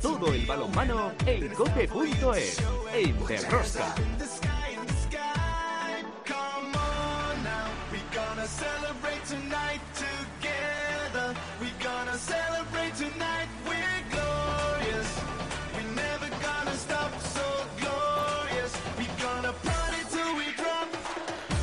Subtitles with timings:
[0.00, 2.58] Todo el balonmano en cope.es,
[2.94, 3.94] en Derrosca.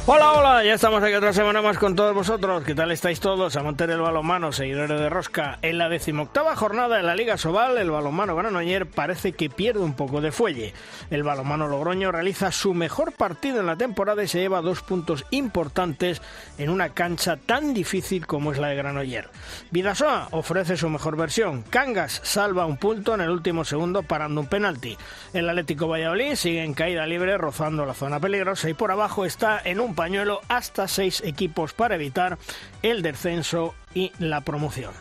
[0.07, 2.63] Hola, hola, ya estamos aquí otra semana más con todos vosotros.
[2.63, 3.55] ¿Qué tal estáis todos?
[3.55, 5.57] Amantes del balonmano, seguidores de Rosca.
[5.63, 9.95] En la decimoctava jornada de la Liga Sobal, el balonmano Granoller parece que pierde un
[9.95, 10.75] poco de fuelle.
[11.09, 15.25] El balonmano Logroño realiza su mejor partido en la temporada y se lleva dos puntos
[15.31, 16.21] importantes
[16.59, 19.31] en una cancha tan difícil como es la de Granoller.
[19.71, 21.63] Vidasoa ofrece su mejor versión.
[21.63, 24.95] Cangas salva un punto en el último segundo parando un penalti.
[25.33, 29.59] El Atlético Valladolid sigue en caída libre rozando la zona peligrosa y por abajo está
[29.65, 32.37] en un pañuelo hasta seis equipos para evitar
[32.81, 34.93] el descenso y la promoción.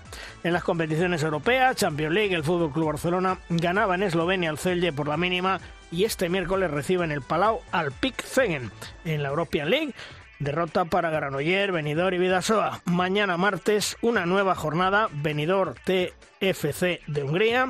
[0.42, 4.92] En las competiciones europeas, Champions League, el Fútbol Club Barcelona ganaba en Eslovenia al Celje
[4.92, 8.70] por la mínima y este miércoles recibe en el Palau al Pick Zegen.
[9.04, 9.94] En la European League,
[10.38, 12.80] derrota para Granoller, Benidorm y Vidasoa.
[12.84, 17.68] Mañana martes, una nueva jornada, Benidorm TFC de Hungría,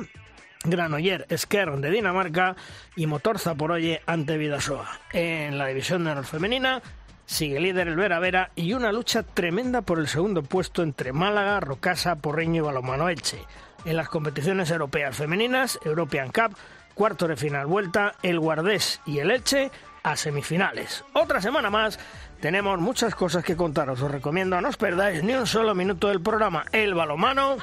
[0.63, 2.55] Granoller Skern de Dinamarca
[2.95, 4.99] y Motor Zaporoye ante Vidasoa.
[5.13, 6.81] En la división de honor femenina,
[7.25, 11.59] Sigue líder el Vera Vera y una lucha tremenda por el segundo puesto entre Málaga,
[11.59, 13.39] Rocasa, Porreño y Balomano Elche.
[13.83, 16.55] En las competiciones europeas femeninas, European Cup,
[16.93, 19.71] cuarto de final vuelta, el Guardés y el Elche
[20.03, 21.03] a semifinales.
[21.13, 21.99] Otra semana más,
[22.39, 24.01] tenemos muchas cosas que contaros.
[24.01, 27.57] Os recomiendo no os perdáis ni un solo minuto del programa El Balomano.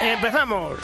[0.00, 0.78] ¡Empezamos!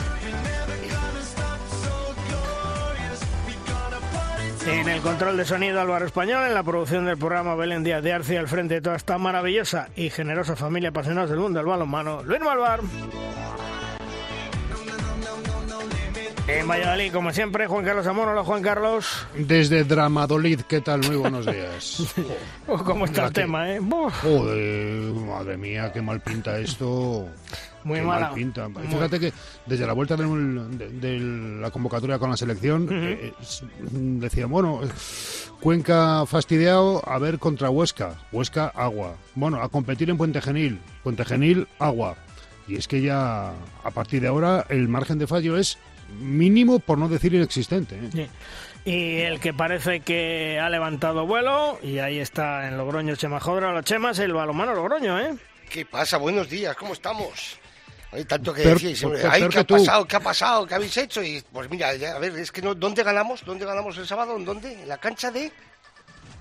[4.66, 8.12] En el control de sonido Álvaro Español, en la producción del programa Belén Díaz de
[8.12, 12.22] Arce, al frente de toda esta maravillosa y generosa familia apasionados del mundo del balonmano,
[12.22, 12.80] Luis Malvar.
[16.46, 18.28] En Valladolid, como siempre, Juan Carlos Amor.
[18.28, 19.26] Hola, Juan Carlos.
[19.34, 21.00] Desde Dramadolid, ¿qué tal?
[21.00, 22.14] Muy buenos días.
[22.66, 23.80] Oh, ¿Cómo está el tema, eh?
[24.22, 27.28] Joder, madre mía, qué mal pinta esto.
[27.84, 28.26] Muy mala.
[28.26, 28.68] mal pinta.
[28.88, 29.32] Fíjate que
[29.66, 30.24] desde la vuelta de,
[30.88, 31.20] de
[31.60, 34.88] la convocatoria con la selección, eh, s- decía, bueno, eh,
[35.60, 38.16] Cuenca fastidiado, a ver contra Huesca.
[38.32, 39.16] Huesca, agua.
[39.34, 40.78] Bueno, a competir en Puente Genil.
[41.02, 42.16] Puente Genil, agua.
[42.68, 45.78] Y es que ya, a partir de ahora, el margen de fallo es
[46.20, 47.96] mínimo, por no decir inexistente.
[47.96, 48.10] ¿eh?
[48.12, 48.90] Sí.
[48.90, 53.72] Y el que parece que ha levantado vuelo, y ahí está en Logroño Chema Jodra.
[53.72, 55.34] Los Chemas, el balomano Logroño, ¿eh?
[55.70, 56.18] ¿Qué pasa?
[56.18, 57.58] Buenos días, ¿cómo estamos?
[58.14, 59.74] Hay tanto que decís, ay, ¿qué que ha tú.
[59.74, 60.04] pasado?
[60.06, 60.66] ¿Qué ha pasado?
[60.66, 61.22] ¿Qué habéis hecho?
[61.22, 63.44] Y pues mira, ya, a ver, es que no, ¿dónde ganamos?
[63.44, 64.36] ¿Dónde ganamos el sábado?
[64.36, 64.72] ¿En dónde?
[64.72, 65.50] ¿En la cancha de?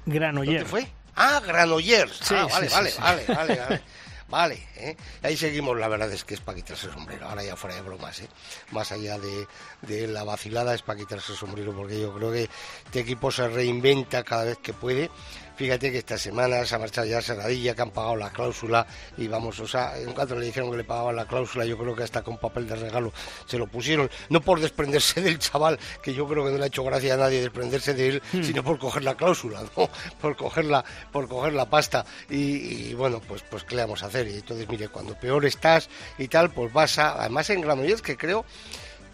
[0.06, 0.59] Granoller.
[0.59, 0.88] ¿Dónde fue?
[1.16, 2.17] Ah, Granollers.
[2.22, 3.01] Sí, ah, sí, vale, sí, vale, sí.
[3.01, 3.81] vale, vale, vale.
[4.29, 4.97] Vale, ¿eh?
[5.22, 7.83] ahí seguimos, la verdad es que es para quitarse el sombrero, ahora ya fuera de
[7.83, 8.28] bromas, ¿eh?
[8.72, 9.45] más allá de,
[9.83, 12.50] de la vacilada es para quitarse el sombrero, porque yo creo que
[12.85, 15.12] este equipo se reinventa cada vez que puede.
[15.56, 18.88] Fíjate que esta semana se ha marchado ya Serradilla, que han pagado la cláusula,
[19.18, 21.96] y vamos, o sea, en cuanto le dijeron que le pagaban la cláusula, yo creo
[21.96, 23.14] que hasta con papel de regalo
[23.46, 26.68] se lo pusieron, no por desprenderse del chaval, que yo creo que no le ha
[26.68, 29.90] hecho gracia a nadie desprenderse de él, sino por coger la cláusula, ¿no?
[30.22, 32.06] por coger la, por coger la pasta.
[32.30, 34.28] Y, y, bueno, pues, pues qué le vamos a hacer.
[34.28, 38.18] Y entonces, mire, cuando peor estás y tal, pues vas a, además en Granollers, que
[38.18, 38.46] creo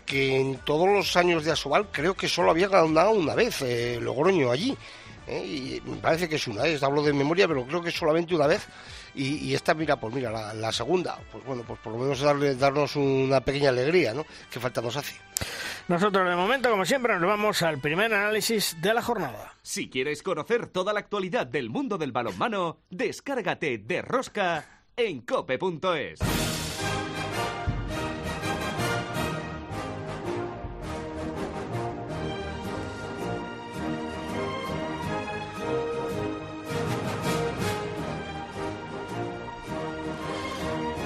[0.05, 3.99] que en todos los años de Asobal creo que solo había ganado una vez eh,
[4.01, 4.75] Logroño allí.
[5.29, 5.45] ¿Eh?
[5.45, 8.47] Y me parece que es una vez, hablo de memoria, pero creo que solamente una
[8.47, 8.67] vez.
[9.15, 12.19] Y, y esta, mira, pues mira, la, la segunda, pues bueno, pues por lo menos
[12.19, 14.25] darle, darnos una pequeña alegría, ¿no?
[14.51, 15.15] Que falta nos hace.
[15.87, 19.55] Nosotros, de momento, como siempre, nos vamos al primer análisis de la jornada.
[19.63, 26.19] Si quieres conocer toda la actualidad del mundo del balonmano, descárgate de Rosca en cope.es.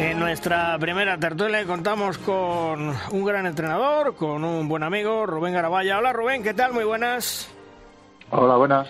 [0.04, 5.98] En nuestra primera tertulia contamos con un gran entrenador, con un buen amigo, Rubén Garabaya.
[5.98, 6.74] Hola Rubén, ¿qué tal?
[6.74, 7.50] Muy buenas.
[8.30, 8.90] Hola, buenas.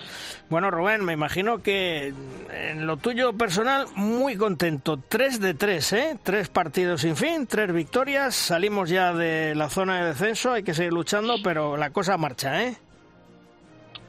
[0.50, 2.12] Bueno, Rubén, me imagino que
[2.52, 4.98] en lo tuyo personal, muy contento.
[5.08, 6.18] Tres de tres, ¿eh?
[6.20, 8.34] Tres partidos sin fin, tres victorias.
[8.34, 12.64] Salimos ya de la zona de descenso, hay que seguir luchando, pero la cosa marcha,
[12.64, 12.74] ¿eh?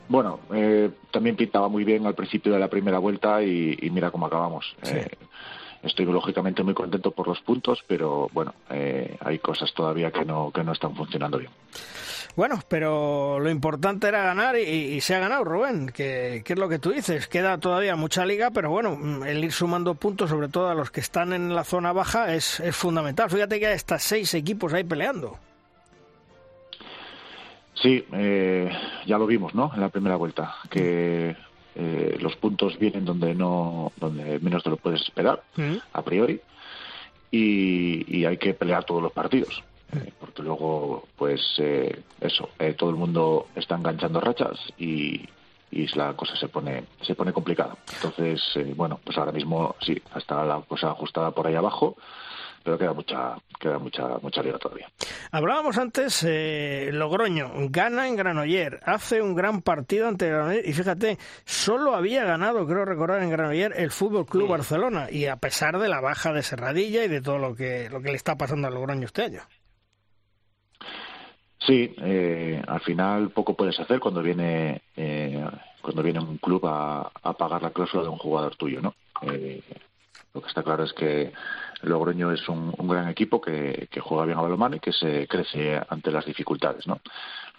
[0.09, 4.09] Bueno, eh, también pintaba muy bien al principio de la primera vuelta y, y mira
[4.09, 4.75] cómo acabamos.
[4.81, 4.95] Sí.
[4.95, 5.07] Eh,
[5.85, 10.63] estoy lógicamente muy contento por los puntos, pero bueno, hay cosas todavía que no, que
[10.63, 11.51] no están funcionando bien.
[12.35, 16.79] Bueno, pero lo importante era ganar y, se ha ganado, Rubén, que, es lo que
[16.79, 17.29] tú dices.
[17.29, 20.99] Queda todavía mucha liga, pero bueno, el ir sumando puntos, sobre todo a los que
[20.99, 23.29] están en la zona baja, es, es fundamental.
[23.29, 25.39] Fíjate que hay hasta seis equipos ahí peleando.
[27.75, 28.69] Sí, eh,
[29.05, 29.71] ya lo vimos, ¿no?
[29.73, 31.37] En la primera vuelta, que
[31.75, 35.75] eh, los puntos vienen donde no, donde menos te lo puedes esperar, mm.
[35.93, 36.39] a priori,
[37.31, 39.63] y, y hay que pelear todos los partidos.
[39.93, 45.21] Eh, porque luego, pues eh, eso, eh, todo el mundo está enganchando rachas y,
[45.71, 47.77] y la cosa se pone se pone complicada.
[47.93, 48.41] Entonces,
[48.75, 51.97] bueno, pues ahora mismo sí, está la cosa ajustada por ahí abajo,
[52.65, 54.89] pero queda mucha queda mucha mucha liga todavía.
[55.31, 56.27] Hablábamos antes,
[56.91, 62.65] Logroño gana en Granoller, hace un gran partido ante Granoller y fíjate, solo había ganado,
[62.65, 66.41] creo recordar en Granoller, el Fútbol Club Barcelona y a pesar de la baja de
[66.41, 69.41] Serradilla y de todo lo que lo que le está pasando a Logroño este año.
[71.59, 75.45] Sí, eh, al final poco puedes hacer cuando viene eh,
[75.81, 78.95] cuando viene un club a, pagar la cláusula de un jugador tuyo, ¿no?
[79.21, 79.61] Eh,
[80.33, 81.31] lo que está claro es que
[81.81, 86.11] Logroño es un, gran equipo que, juega bien a balonmano y que se crece ante
[86.11, 86.99] las dificultades, ¿no?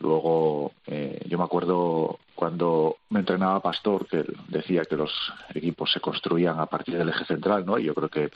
[0.00, 5.10] Luego, yo me acuerdo cuando me entrenaba Pastor que decía que los
[5.54, 7.78] equipos se construían a partir del eje central, ¿no?
[7.78, 8.30] Y yo creo que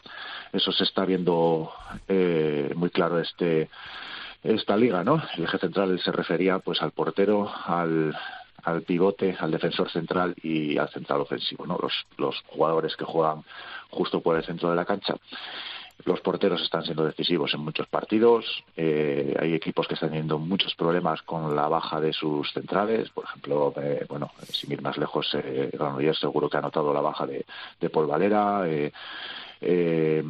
[0.53, 1.71] eso se está viendo
[2.77, 3.69] muy claro este
[4.43, 5.23] esta liga, ¿no?
[5.37, 8.17] El eje central se refería pues al portero, al,
[8.63, 11.79] al pivote, al defensor central y al central ofensivo, ¿no?
[11.81, 13.45] Los, los jugadores que juegan
[13.91, 15.15] justo por el centro de la cancha.
[16.07, 18.65] Los porteros están siendo decisivos en muchos partidos.
[18.75, 23.11] Eh, hay equipos que están teniendo muchos problemas con la baja de sus centrales.
[23.11, 27.03] Por ejemplo, eh, bueno, sin ir más lejos, eh, Granollers seguro que ha notado la
[27.03, 27.45] baja de,
[27.79, 28.63] de Paul Valera.
[28.67, 28.93] Eh,
[29.61, 30.25] eh,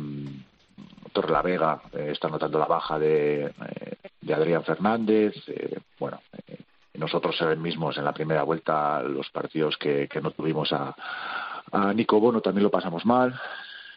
[1.13, 5.35] Torrelavega eh, está notando la baja de, eh, de Adrián Fernández.
[5.47, 6.21] Eh, bueno,
[6.95, 10.95] nosotros mismos en la primera vuelta los partidos que, que no tuvimos a,
[11.73, 13.39] a Nico Bono también lo pasamos mal.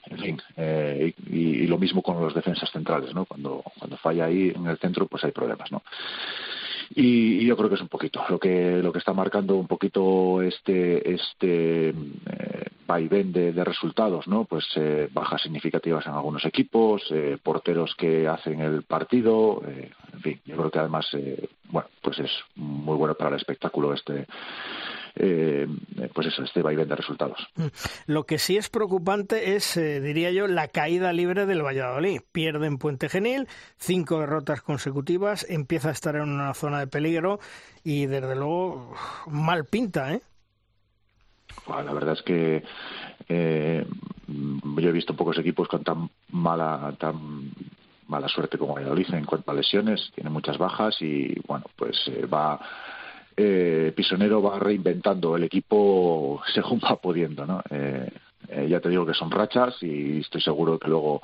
[0.06, 3.24] En fin, y, y, lo mismo con los defensas centrales, ¿no?
[3.24, 5.82] Cuando, cuando falla ahí en el centro, pues hay problemas, ¿no?
[6.96, 10.42] Y, yo creo que es un poquito lo que lo que está marcando un poquito
[10.42, 11.94] este este eh,
[12.86, 18.62] vaivén de, resultados no pues eh, bajas significativas en algunos equipos eh, porteros que hacen
[18.62, 21.08] el partido eh, en fin yo creo que además
[21.70, 24.28] bueno pues es muy bueno para el espectáculo este
[25.16, 25.68] eh,
[26.14, 27.38] pues eso, este vaivén de resultados.
[27.56, 27.66] Mm.
[28.08, 32.22] Lo que sí es preocupante es, eh, diría yo, la caída libre del Valladolid.
[32.32, 37.40] Pierde en Puente Genil, cinco derrotas consecutivas, empieza a estar en una zona de peligro
[37.84, 38.94] y desde luego
[39.28, 40.22] mal pinta, ¿eh?
[41.68, 42.64] la verdad es que
[43.30, 43.86] eh,
[44.28, 47.52] yo he visto pocos equipos con tan mala tan
[48.08, 51.98] mala suerte como Valladolid en cuanto a lesiones, tiene muchas bajas y bueno, pues
[52.32, 52.60] va
[53.38, 57.62] eh, Pisonero va reinventando el equipo según va pudiendo, ¿no?
[57.70, 58.10] Eh,
[58.56, 61.22] eh, ya te digo que son rachas y estoy seguro que luego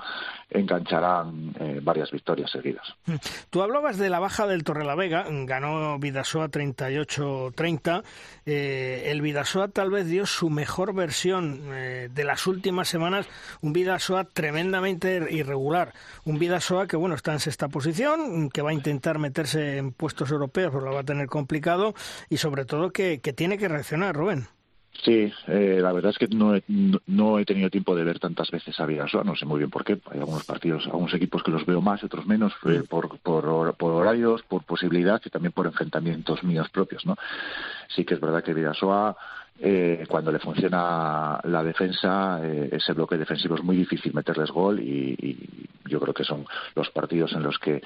[0.50, 2.86] engancharán eh, varias victorias seguidas.
[3.06, 3.16] Mm.
[3.50, 8.04] Tú hablabas de la baja del Torrelavega, ganó Vidasoa 38-30.
[8.46, 13.28] Eh, el Vidasoa tal vez dio su mejor versión eh, de las últimas semanas,
[13.62, 15.94] un Vidasoa tremendamente irregular.
[16.26, 20.32] Un Vidasoa que bueno está en sexta posición, que va a intentar meterse en puestos
[20.32, 21.94] europeos, pero lo va a tener complicado
[22.30, 24.48] y sobre todo que, que tiene que reaccionar, Rubén.
[24.92, 28.52] Sí, eh, la verdad es que no he, no he tenido tiempo de ver tantas
[28.52, 29.98] veces a Vidasoa, no sé muy bien por qué.
[30.12, 33.92] Hay algunos partidos, algunos equipos que los veo más, otros menos, eh, por, por, por,
[33.92, 37.16] horarios, por posibilidad y también por enfrentamientos míos propios, ¿no?
[37.88, 39.16] Sí que es verdad que Vidasoa
[39.62, 44.80] eh, cuando le funciona la defensa, eh, ese bloque defensivo es muy difícil meterles gol
[44.80, 47.82] y, yo creo que son los partidos en los que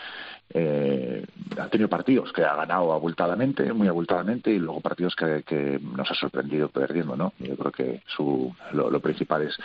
[0.54, 1.26] eh,
[1.58, 6.14] ha tenido partidos que ha ganado abultadamente, muy abultadamente, y luego partidos que, nos ha
[6.14, 7.32] sorprendido perdiendo, ¿no?
[7.40, 9.58] Yo creo que su, lo principal es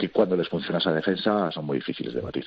[0.00, 2.46] que cuando les funciona esa defensa son muy difíciles de batir.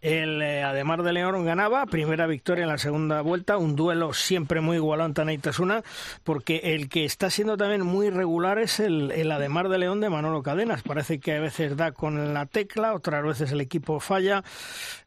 [0.00, 4.60] El eh, Ademar de León ganaba, primera victoria en la segunda vuelta, un duelo siempre
[4.60, 5.82] muy igualado ante Naitasuna,
[6.24, 10.10] porque el que está siendo también muy regular es el, el Ademar de León de
[10.10, 10.82] Manolo Cadenas.
[10.82, 14.42] Parece que a veces da con la tecla, otras veces el equipo falla.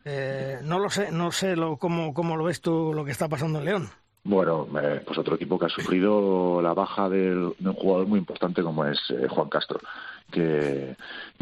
[0.05, 3.27] Eh, no lo sé, no sé lo, cómo, cómo lo ves tú lo que está
[3.27, 3.89] pasando en León.
[4.23, 8.63] Bueno, eh, pues otro equipo que ha sufrido la baja de un jugador muy importante
[8.63, 8.99] como es
[9.29, 9.81] Juan Castro
[10.31, 10.95] que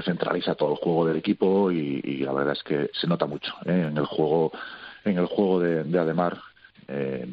[0.04, 3.88] centraliza todo el juego del equipo y, la verdad es que se nota mucho ¿eh?
[3.90, 4.52] en el juego
[5.04, 6.40] en el juego de, Ademar
[6.88, 7.28] eh,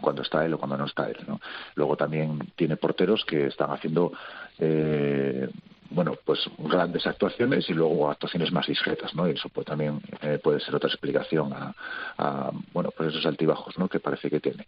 [0.00, 1.16] cuando está él o cuando no está él.
[1.26, 1.40] ¿no?
[1.74, 4.12] Luego también tiene porteros que están haciendo
[4.58, 5.48] eh,
[5.94, 9.28] bueno, pues grandes actuaciones y luego actuaciones más discretas, ¿no?
[9.28, 13.88] Y eso pues también eh, puede ser otra explicación a, bueno, pues esos altibajos, ¿no?
[13.88, 14.66] Que parece que tiene.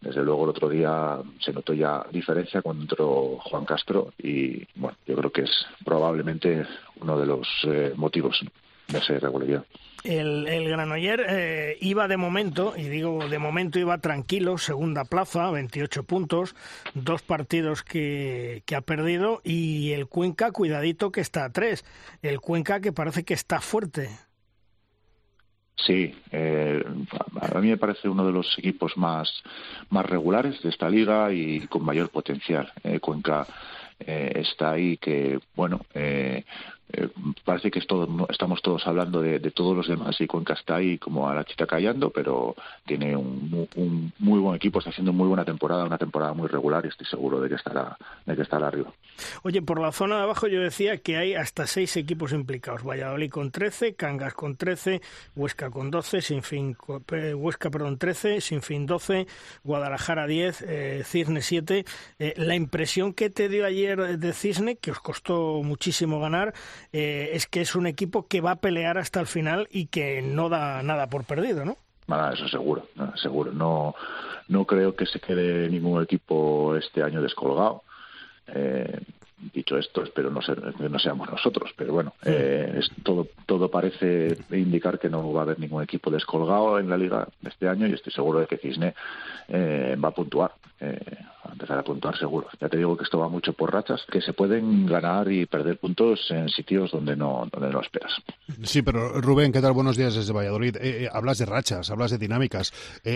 [0.00, 4.96] Desde luego el otro día se notó ya diferencia cuando entró Juan Castro y bueno,
[5.06, 6.66] yo creo que es probablemente
[7.00, 8.42] uno de los eh, motivos
[8.92, 9.64] de esa irregularidad.
[10.04, 15.50] El, el Granoller eh, iba de momento, y digo de momento iba tranquilo, segunda plaza,
[15.50, 16.56] 28 puntos,
[16.94, 21.84] dos partidos que, que ha perdido, y el Cuenca, cuidadito que está a tres.
[22.20, 24.10] El Cuenca que parece que está fuerte.
[25.86, 26.84] Sí, eh,
[27.40, 29.28] a mí me parece uno de los equipos más,
[29.90, 32.72] más regulares de esta liga y con mayor potencial.
[32.84, 33.46] Eh, Cuenca
[33.98, 35.80] eh, está ahí que, bueno,
[36.92, 37.08] eh,
[37.44, 40.98] parece que es todo, estamos todos hablando de, todos los demás y Cuenca está ahí
[40.98, 42.54] como a la chita callando, pero
[42.86, 46.88] tiene un, muy buen equipo, está haciendo muy buena temporada, una temporada muy regular y
[46.88, 47.96] estoy seguro de que estará,
[48.26, 48.92] de que estará arriba.
[49.42, 53.30] Oye, por la zona de abajo yo decía que hay hasta seis equipos implicados, Valladolid
[53.30, 55.00] con 13, Cangas con 13,
[55.36, 56.76] Huesca con 12, Sinfín,
[57.34, 59.26] Huesca perdón, 13, Sinfín 12,
[59.64, 61.84] Guadalajara 10, eh, Cisne 7.
[62.18, 66.54] Eh, la impresión que te dio ayer de Cisne, que os costó muchísimo ganar,
[66.92, 70.22] eh, es que es un equipo que va a pelear hasta el final y que
[70.22, 71.76] no da nada por perdido, ¿no?
[72.32, 73.52] Eso seguro, seguro.
[73.52, 73.94] No,
[74.48, 77.82] no creo que se quede ningún equipo este año descolgado.
[78.48, 79.00] Eh,
[79.52, 83.70] dicho esto, espero no, ser, que no seamos nosotros, pero bueno, eh, es, todo, todo
[83.70, 87.86] parece indicar que no va a haber ningún equipo descolgado en la liga este año
[87.86, 88.94] y estoy seguro de que Cisne
[89.48, 90.52] eh, va a puntuar.
[90.80, 90.98] Eh,
[91.44, 92.48] a empezar a puntuar seguro.
[92.60, 95.78] Ya te digo que esto va mucho por rachas, que se pueden ganar y perder
[95.78, 98.12] puntos en sitios donde no, donde no esperas.
[98.62, 99.72] Sí, pero Rubén, ¿qué tal?
[99.72, 100.76] Buenos días desde Valladolid.
[100.80, 102.72] Eh, hablas de rachas, hablas de dinámicas.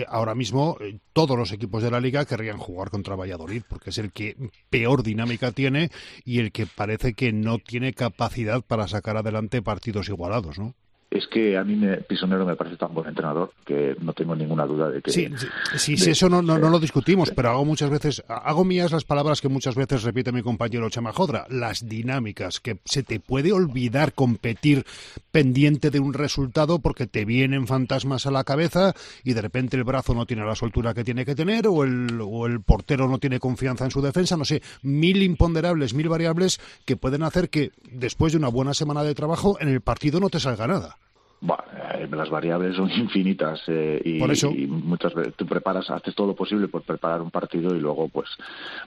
[0.07, 0.77] ahora mismo
[1.13, 4.35] todos los equipos de la liga querrían jugar contra Valladolid porque es el que
[4.69, 5.89] peor dinámica tiene
[6.25, 10.75] y el que parece que no tiene capacidad para sacar adelante partidos igualados, ¿no?
[11.09, 14.65] Es que a mí me, Pisonero me parece tan buen entrenador que no tengo ninguna
[14.65, 15.11] duda de que...
[15.11, 15.29] Sí,
[15.77, 19.47] sí, eso no, no, lo discutimos, pero hago muchas veces, hago mías las palabras que
[19.47, 24.85] muchas veces repite mi compañero Chema Jodra, las dinámicas, que se te puede olvidar competir
[25.31, 29.85] pendiente de un resultado porque te vienen fantasmas a la cabeza y de repente el
[29.85, 33.17] brazo no tiene la soltura que tiene que tener o el, o el portero no
[33.17, 37.71] tiene confianza en su defensa, no sé, mil imponderables, mil variables que pueden hacer que
[37.91, 40.96] después de una buena semana de trabajo en el partido no te salga nada.
[41.39, 41.63] Bueno,
[41.93, 46.35] eh, las variables son infinitas eh, y, y, muchas veces tú preparas, haces todo lo
[46.35, 48.29] posible por preparar un partido y luego pues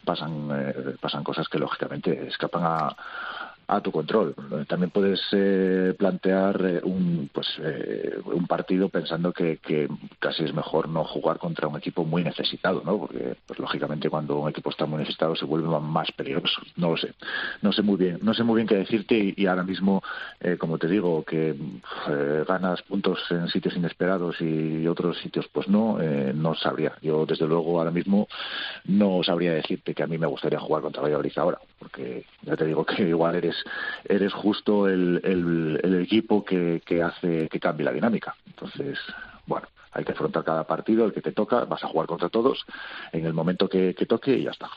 [0.04, 2.96] pasan eh, pasan cosas que lógicamente escapan a,
[3.70, 4.34] a tu control.
[4.66, 10.52] También puedes eh, plantear eh, un, pues, eh, un partido pensando que, que, casi es
[10.52, 12.98] mejor no jugar contra un equipo muy necesitado, ¿no?
[12.98, 16.60] Porque, pues, lógicamente, cuando un equipo está muy necesitado se vuelve más peligroso.
[16.76, 17.14] No lo sé.
[17.62, 18.18] No sé muy bien.
[18.22, 20.02] No sé muy bien qué decirte y, ahora mismo,
[20.58, 21.54] como te digo, que
[22.48, 25.98] ganas puntos en sitios inesperados y otros sitios, pues no,
[26.34, 26.92] no sabría.
[27.02, 28.26] Yo, desde luego, ahora mismo
[28.84, 32.64] no sabría decirte que a mí me gustaría jugar contra Valladolid ahora, porque ya te
[32.64, 33.59] digo que igual eres
[34.04, 35.20] eres justo el,
[35.82, 38.34] el, equipo que, que hace que cambie la dinámica.
[38.46, 38.98] Entonces,
[39.46, 42.64] bueno, hay que afrontar cada partido, el que te toca, vas a jugar contra todos
[43.12, 44.70] en el momento que toque y ya está.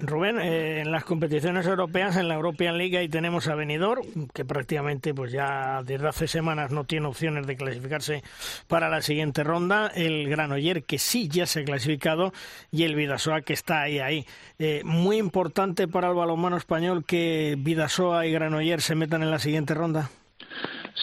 [0.00, 4.44] Rubén, eh, en las competiciones europeas, en la European League, ahí tenemos a Benidorm, que
[4.44, 8.24] prácticamente pues ya desde hace semanas no tiene opciones de clasificarse
[8.66, 12.32] para la siguiente ronda, el Granoller, que sí ya se ha clasificado,
[12.72, 14.26] y el Vidasoa, que está ahí, ahí.
[14.58, 19.38] Eh, muy importante para el balonmano español que Vidasoa y Granoller se metan en la
[19.38, 20.10] siguiente ronda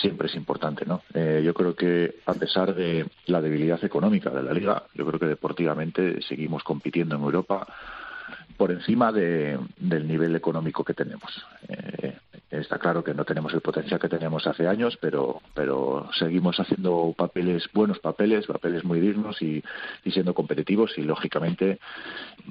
[0.01, 1.03] siempre es importante, ¿no?
[1.13, 5.19] Eh, yo creo que a pesar de la debilidad económica de la liga, yo creo
[5.19, 7.67] que deportivamente seguimos compitiendo en Europa
[8.61, 11.43] por encima de, del nivel económico que tenemos.
[11.67, 12.15] Eh,
[12.51, 17.13] está claro que no tenemos el potencial que teníamos hace años, pero, pero seguimos haciendo
[17.17, 19.63] papeles, buenos papeles, papeles muy dignos y,
[20.11, 21.79] siendo competitivos y lógicamente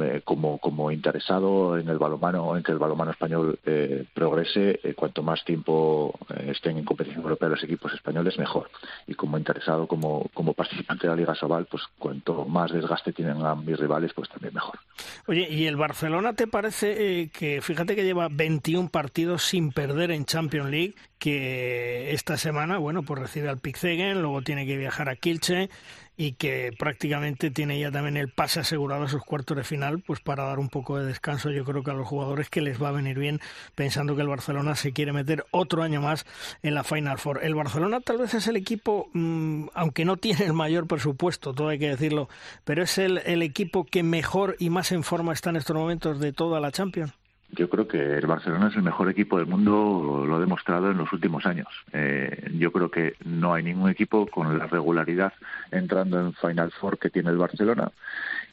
[0.00, 5.22] eh, como, como interesado en el balomano, en que el balomano español eh, progrese, cuanto
[5.22, 8.70] más tiempo estén en competición europea los equipos españoles, mejor.
[9.06, 13.44] Y como interesado, como, como participante de la Liga Sobal, pues cuanto más desgaste tienen
[13.44, 14.78] a mis rivales, pues también mejor.
[15.26, 19.89] Oye, ¿y el Barcelona te parece eh, que, fíjate que lleva 21 partidos sin perder
[19.98, 25.08] en Champions League, que esta semana, bueno, pues recibe al Pixegen, luego tiene que viajar
[25.08, 25.68] a Kilche
[26.16, 30.20] y que prácticamente tiene ya también el pase asegurado a sus cuartos de final, pues
[30.20, 32.88] para dar un poco de descanso yo creo que a los jugadores que les va
[32.88, 33.40] a venir bien
[33.74, 36.26] pensando que el Barcelona se quiere meter otro año más
[36.62, 37.40] en la Final Four.
[37.42, 41.68] El Barcelona tal vez es el equipo, mm, aunque no tiene el mayor presupuesto, todo
[41.68, 42.28] hay que decirlo,
[42.64, 46.20] pero es el, el equipo que mejor y más en forma está en estos momentos
[46.20, 47.19] de toda la Champions.
[47.52, 50.98] Yo creo que el Barcelona es el mejor equipo del mundo, lo ha demostrado en
[50.98, 51.68] los últimos años.
[51.92, 55.32] Eh, yo creo que no hay ningún equipo con la regularidad
[55.70, 57.90] entrando en Final Four que tiene el Barcelona.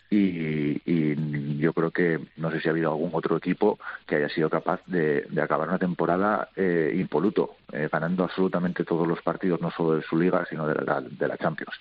[0.10, 4.50] Y, yo creo que no sé si ha habido algún otro equipo que haya sido
[4.50, 9.96] capaz de, acabar una temporada eh, impoluto, eh, ganando absolutamente todos los partidos, no solo
[9.96, 11.75] de su liga, sino de la, de la Champions.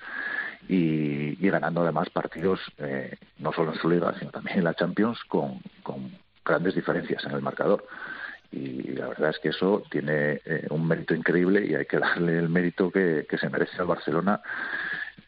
[0.69, 5.23] Y, ganando además partidos eh, no solo en su liga, sino también en la Champions
[5.29, 6.11] con, con
[6.47, 7.87] grandes diferencias en el marcador.
[8.53, 12.39] Y la verdad es que eso tiene eh, un mérito increíble y hay que darle
[12.39, 14.41] el mérito que, se merece al Barcelona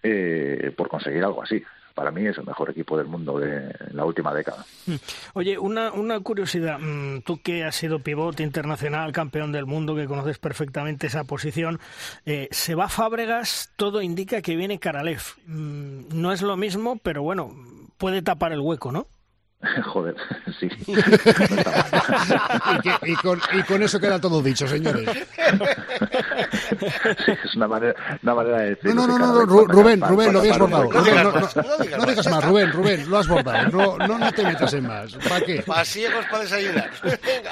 [0.02, 1.62] eh, por conseguir algo así
[1.98, 4.64] para mí es el mejor equipo del mundo de la última década.
[4.87, 4.94] Mm.
[5.32, 10.06] Oye, una, una curiosidad, mm, tú que has sido pivote internacional, campeón del mundo, que
[10.06, 11.80] conoces perfectamente esa posición,
[12.25, 15.22] eh, se va Fábregas, todo indica que viene Karalev.
[15.46, 17.50] Mm, no es lo mismo, pero bueno,
[17.96, 19.08] puede tapar el hueco, ¿no?
[19.92, 20.14] Joder,
[20.60, 20.68] sí.
[23.02, 25.08] y, con, y, con, eso queda todo dicho, señores.
[27.24, 28.94] Sí, es una manera, una manera de decir.
[28.94, 30.84] No, no, no, no, Rubén, Rubén, lo habías bordado.
[30.92, 31.00] no,
[31.98, 33.68] no, digas más, Rubén, Rubén, lo has bordado.
[33.70, 35.14] No, no, no te metas en más.
[35.14, 35.62] ¿Para qué?
[35.62, 36.90] Pasiegos para desayunar.
[37.02, 37.50] Venga.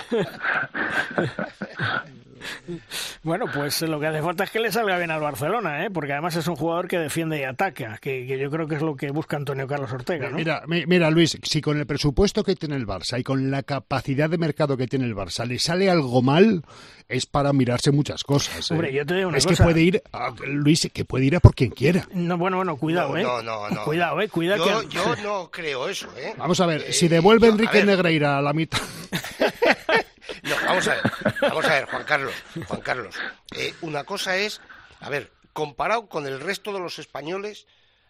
[3.23, 5.90] Bueno, pues lo que hace falta es que le salga bien al Barcelona, ¿eh?
[5.90, 8.97] porque además es un jugador que defiende y ataca, que, yo creo que es lo
[8.97, 10.31] que busca Antonio Carlos Ortega.
[10.31, 10.37] ¿no?
[10.37, 14.31] Mira, mira, Luis, si con el presupuesto que tiene el Barça y con la capacidad
[14.31, 16.62] de mercado que tiene el Barça le sale algo mal,
[17.09, 18.71] es para mirarse muchas cosas.
[18.71, 18.75] ¿eh?
[18.75, 21.40] Hombre, yo te digo una es que puede ir, a, Luis, que puede ir a
[21.40, 22.07] por quien quiera.
[22.12, 23.23] No, bueno, bueno, cuidado, ¿eh?
[23.23, 23.85] No, no, no.
[23.85, 24.28] Cuidado, ¿eh?
[24.28, 26.35] Cuidado yo, yo no creo eso, ¿eh?
[26.37, 28.81] Vamos a ver, eh, si devuelve Enrique Negreira a la mitad...
[30.43, 31.02] No, vamos a ver,
[31.40, 32.35] vamos a ver, Juan Carlos,
[32.66, 33.16] Juan Carlos.
[33.55, 34.61] Eh, una cosa es,
[35.00, 37.66] a ver, comparado con el resto de los españoles,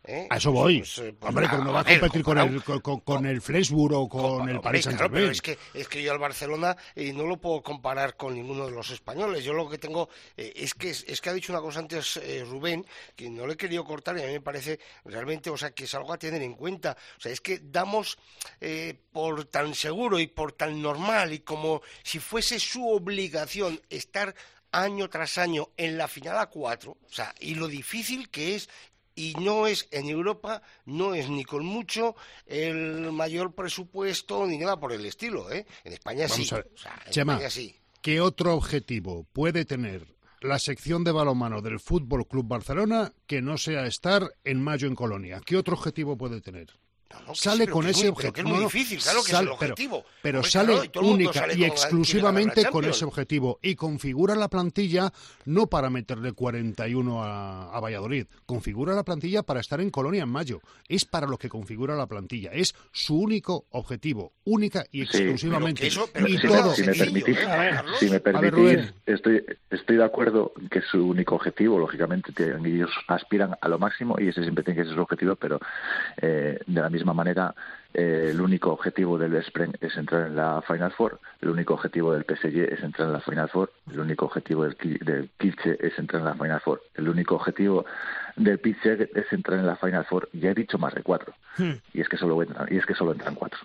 [0.06, 0.26] ¿Eh?
[0.30, 0.78] A eso voy.
[0.78, 4.08] Pues, eh, pues, hombre, no va a competir con, el, con, con, el Flensburg o
[4.08, 5.22] con, el Paris Saint Germain.
[5.22, 8.66] pero es que, es que yo al Barcelona y no lo puedo comparar con ninguno
[8.66, 9.42] de los españoles.
[9.42, 12.86] Yo lo que tengo eh, es que es que ha dicho una cosa antes Rubén
[13.16, 15.84] que no le he querido cortar y a mí me parece realmente, o sea, que
[15.84, 16.96] es algo a tener en cuenta.
[17.18, 18.18] O sea, es que damos
[19.12, 24.34] por tan seguro y por tan normal y como si fuese su obligación estar
[24.72, 28.68] año tras año en la final a cuatro, o sea, y lo difícil que es
[29.16, 32.14] y no es en Europa, no es ni con mucho
[32.46, 35.50] el mayor presupuesto ni nada por el estilo.
[35.50, 35.66] ¿eh?
[35.82, 36.48] En España sí.
[37.10, 37.74] Chema, sí.
[38.02, 43.58] ¿Qué otro objetivo puede tener la sección de balonmano del Fútbol Club Barcelona que no
[43.58, 45.40] sea estar en mayo en Colonia?
[45.44, 46.68] ¿Qué otro objetivo puede tener?
[47.34, 48.48] Sale con ese objetivo.
[48.48, 50.04] es muy difícil, claro que es el objetivo.
[50.22, 53.58] Pero, sale única y exclusivamente con ese objetivo.
[53.62, 55.12] Y configura la plantilla
[55.44, 60.28] no para meterle 41 a, a, Valladolid, configura la plantilla para estar en Colonia en
[60.28, 60.60] mayo.
[60.88, 62.50] Es para lo que configura la plantilla.
[62.52, 65.88] Es su único objetivo, única y exclusivamente.
[65.88, 66.74] y todo.
[66.74, 67.38] Si me permitís,
[67.98, 72.32] si me permitís estoy, estoy de acuerdo que es su único objetivo, lógicamente
[72.64, 75.60] ellos aspiran a lo máximo y ese siempre tiene que ser su objetivo, pero
[76.20, 77.54] eh, de la misma manera,
[77.92, 82.12] eh, el único objetivo del Spring es entrar en la Final Four, el único objetivo
[82.12, 86.20] del PSG es entrar en la Final Four, el único objetivo del, del es entrar
[86.20, 87.84] en la Final Four, el único objetivo
[88.36, 90.28] del Pittsburgh es entrar en la Final Four.
[90.32, 91.72] Ya he dicho más de cuatro, hmm.
[91.94, 93.60] y es que solo entran, y es que solo entran cuatro.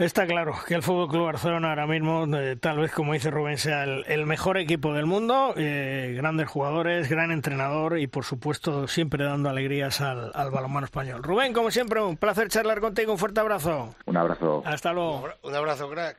[0.00, 3.58] Está claro que el Fútbol Club Barcelona ahora mismo, eh, tal vez como dice Rubén,
[3.58, 9.24] sea el, mejor equipo del mundo, eh, grandes jugadores, gran entrenador y por supuesto siempre
[9.24, 11.22] dando alegrías al, al balonmano español.
[11.22, 13.94] Rubén, como siempre, un placer charlar contigo, un fuerte abrazo.
[14.06, 14.62] Un abrazo.
[14.64, 15.28] Hasta luego.
[15.42, 16.16] Un abrazo, crack.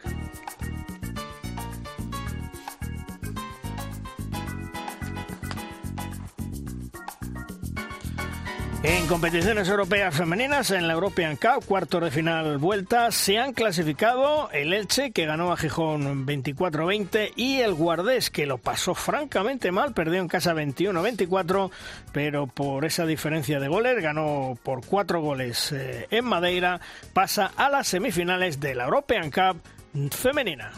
[8.83, 14.49] En competiciones europeas femeninas, en la European Cup, cuartos de final vuelta, se han clasificado
[14.53, 19.93] el Elche, que ganó a Gijón 24-20, y el Guardés, que lo pasó francamente mal,
[19.93, 21.69] perdió en casa 21-24,
[22.11, 26.81] pero por esa diferencia de goles, ganó por cuatro goles eh, en Madeira,
[27.13, 29.61] pasa a las semifinales de la European Cup
[30.09, 30.71] femenina.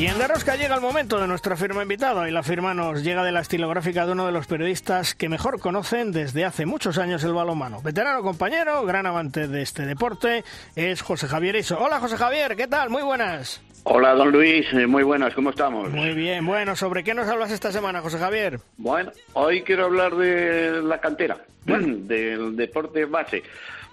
[0.00, 3.22] Y en Rosca llega el momento de nuestra firma invitado y la firma nos llega
[3.22, 7.22] de la estilográfica de uno de los periodistas que mejor conocen desde hace muchos años
[7.22, 7.82] el balonmano.
[7.82, 10.42] Veterano compañero, gran amante de este deporte,
[10.74, 11.78] es José Javier Iso.
[11.78, 12.88] Hola José Javier, ¿qué tal?
[12.88, 13.60] Muy buenas.
[13.84, 15.90] Hola don Luis, eh, muy buenas, ¿cómo estamos?
[15.90, 18.60] Muy bien, bueno, ¿sobre qué nos hablas esta semana, José Javier?
[18.76, 23.42] Bueno, hoy quiero hablar de la cantera, del deporte base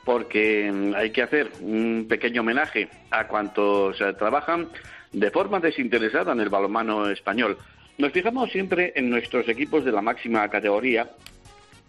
[0.03, 4.69] porque hay que hacer un pequeño homenaje a cuantos trabajan
[5.11, 7.57] de forma desinteresada en el balonmano español.
[7.97, 11.09] Nos fijamos siempre en nuestros equipos de la máxima categoría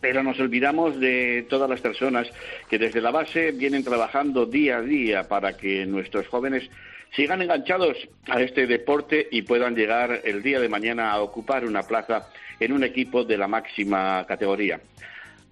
[0.01, 2.31] pero nos olvidamos de todas las personas
[2.69, 6.71] que desde la base vienen trabajando día a día para que nuestros jóvenes
[7.15, 7.97] sigan enganchados
[8.29, 12.29] a este deporte y puedan llegar el día de mañana a ocupar una plaza
[12.61, 14.81] en un equipo de la máxima categoría.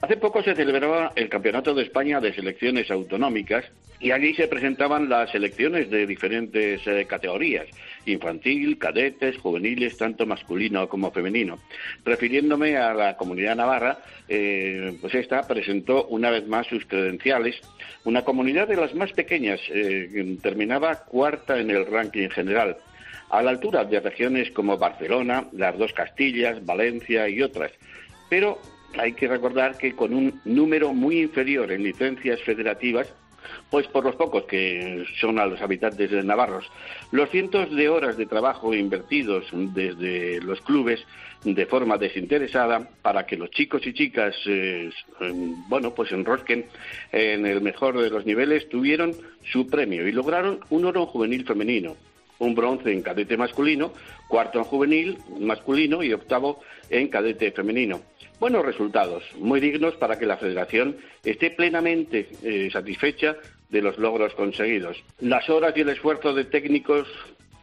[0.02, 3.64] Hace poco se celebraba el Campeonato de España de Selecciones Autonómicas
[3.98, 7.66] y allí se presentaban las selecciones de diferentes eh, categorías,
[8.04, 11.59] infantil, cadetes, juveniles, tanto masculino como femenino.
[12.04, 17.56] Refiriéndome a la comunidad navarra, eh, pues esta presentó una vez más sus credenciales.
[18.04, 22.76] Una comunidad de las más pequeñas eh, terminaba cuarta en el ranking general,
[23.30, 27.72] a la altura de regiones como Barcelona, las dos Castillas, Valencia y otras.
[28.28, 28.61] Pero
[28.98, 33.12] hay que recordar que con un número muy inferior en licencias federativas,
[33.70, 36.70] pues por los pocos que son a los habitantes de Navarros,
[37.12, 41.04] los cientos de horas de trabajo invertidos desde los clubes
[41.44, 44.90] de forma desinteresada para que los chicos y chicas, eh,
[45.68, 46.66] bueno, pues enrosquen
[47.12, 49.14] en el mejor de los niveles, tuvieron
[49.52, 51.96] su premio y lograron un oro juvenil femenino,
[52.38, 53.92] un bronce en cadete masculino,
[54.28, 58.00] cuarto en juvenil masculino y octavo en cadete femenino.
[58.38, 63.37] Buenos resultados, muy dignos para que la Federación esté plenamente eh, satisfecha
[63.70, 65.03] de los logros conseguidos.
[65.20, 67.09] Las horas y el esfuerzo de técnicos,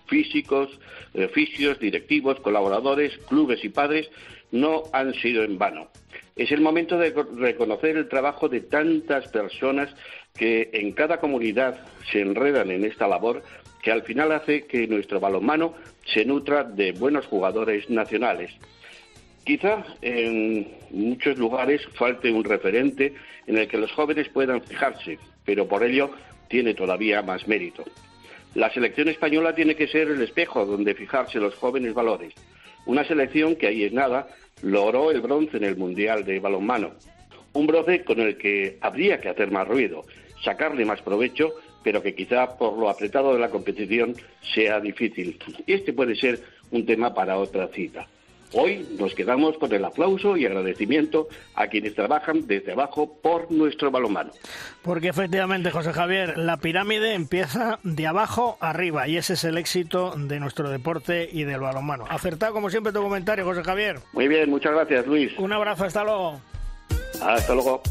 [0.08, 0.80] físicos,
[1.14, 4.10] oficios, directivos, colaboradores, clubes y padres
[4.52, 5.90] no han sido en vano.
[6.36, 9.94] Es el momento de reconocer el trabajo de tantas personas
[10.36, 13.44] que en cada comunidad se enredan en esta labor
[13.84, 18.52] que al final hace que nuestro balonmano se nutra de buenos jugadores nacionales.
[19.44, 23.14] Quizá en muchos lugares falte un referente
[23.46, 26.12] en el que los jóvenes puedan fijarse, pero por ello
[26.48, 27.84] tiene todavía más mérito.
[28.56, 32.34] La selección española tiene que ser el espejo donde fijarse los jóvenes valores.
[32.86, 34.28] Una selección que ahí es nada
[34.62, 36.92] logró el bronce en el Mundial de Balonmano.
[37.54, 40.06] Un bronce con el que habría que hacer más ruido,
[40.44, 41.54] sacarle más provecho,
[41.84, 44.16] pero que quizá por lo apretado de la competición
[44.54, 45.38] sea difícil.
[45.68, 46.40] Este puede ser
[46.72, 48.08] un tema para otra cita.
[48.54, 53.90] Hoy nos quedamos con el aplauso y agradecimiento a quienes trabajan desde abajo por nuestro
[53.90, 54.32] balonmano.
[54.84, 60.14] Porque efectivamente, José Javier, la pirámide empieza de abajo arriba y ese es el éxito
[60.16, 62.06] de nuestro deporte y del balonmano.
[62.10, 64.00] Acertado como siempre tu comentario, José Javier.
[64.14, 65.32] Muy bien, muchas gracias, Luis.
[65.40, 66.40] Un abrazo, hasta luego.
[67.22, 67.82] Hasta luego.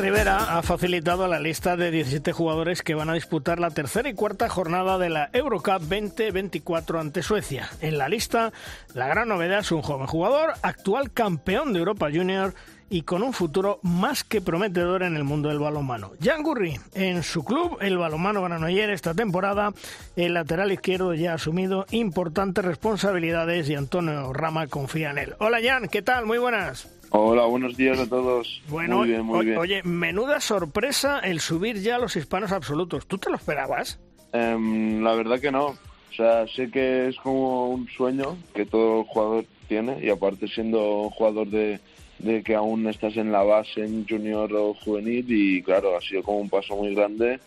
[0.00, 4.14] Rivera ha facilitado la lista de 17 jugadores que van a disputar la tercera y
[4.14, 7.68] cuarta jornada de la Eurocup 2024 ante Suecia.
[7.82, 8.50] En la lista,
[8.94, 12.54] la gran novedad es un joven jugador, actual campeón de Europa Junior
[12.88, 16.12] y con un futuro más que prometedor en el mundo del balonmano.
[16.22, 19.74] Jan Gurri, en su club, el balonmano Granoller, esta temporada,
[20.16, 25.34] el lateral izquierdo ya ha asumido importantes responsabilidades y Antonio Rama confía en él.
[25.38, 26.24] Hola Jan, ¿qué tal?
[26.24, 26.88] Muy buenas.
[27.10, 28.62] Hola, buenos días a todos.
[28.68, 29.58] Bueno, muy bien, muy bien.
[29.58, 33.06] oye, menuda sorpresa el subir ya a los hispanos absolutos.
[33.06, 33.98] ¿Tú te lo esperabas?
[34.32, 35.66] Em, la verdad que no.
[35.66, 41.10] O sea, sé que es como un sueño que todo jugador tiene y aparte siendo
[41.10, 41.80] jugador de,
[42.20, 46.22] de que aún estás en la base, en junior o juvenil y claro, ha sido
[46.22, 47.40] como un paso muy grande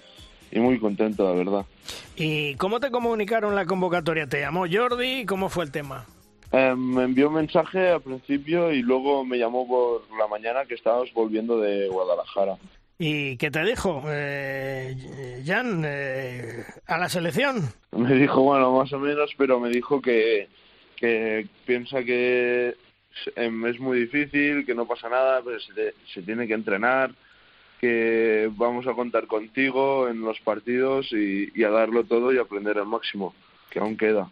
[0.51, 1.65] y muy contento, la verdad.
[2.17, 4.27] ¿Y cómo te comunicaron la convocatoria?
[4.27, 5.25] ¿Te llamó Jordi?
[5.25, 6.05] ¿Cómo fue el tema?
[6.53, 10.75] Eh, me envió un mensaje al principio y luego me llamó por la mañana que
[10.75, 12.57] estábamos volviendo de Guadalajara.
[12.99, 17.63] ¿Y qué te dijo, eh, Jan, eh, a la selección?
[17.91, 20.47] Me dijo, bueno, más o menos, pero me dijo que,
[20.95, 22.75] que piensa que
[23.35, 27.15] es muy difícil, que no pasa nada, pero se, se tiene que entrenar,
[27.81, 32.77] que vamos a contar contigo en los partidos y, y a darlo todo y aprender
[32.77, 33.33] al máximo
[33.73, 34.29] que aún queda.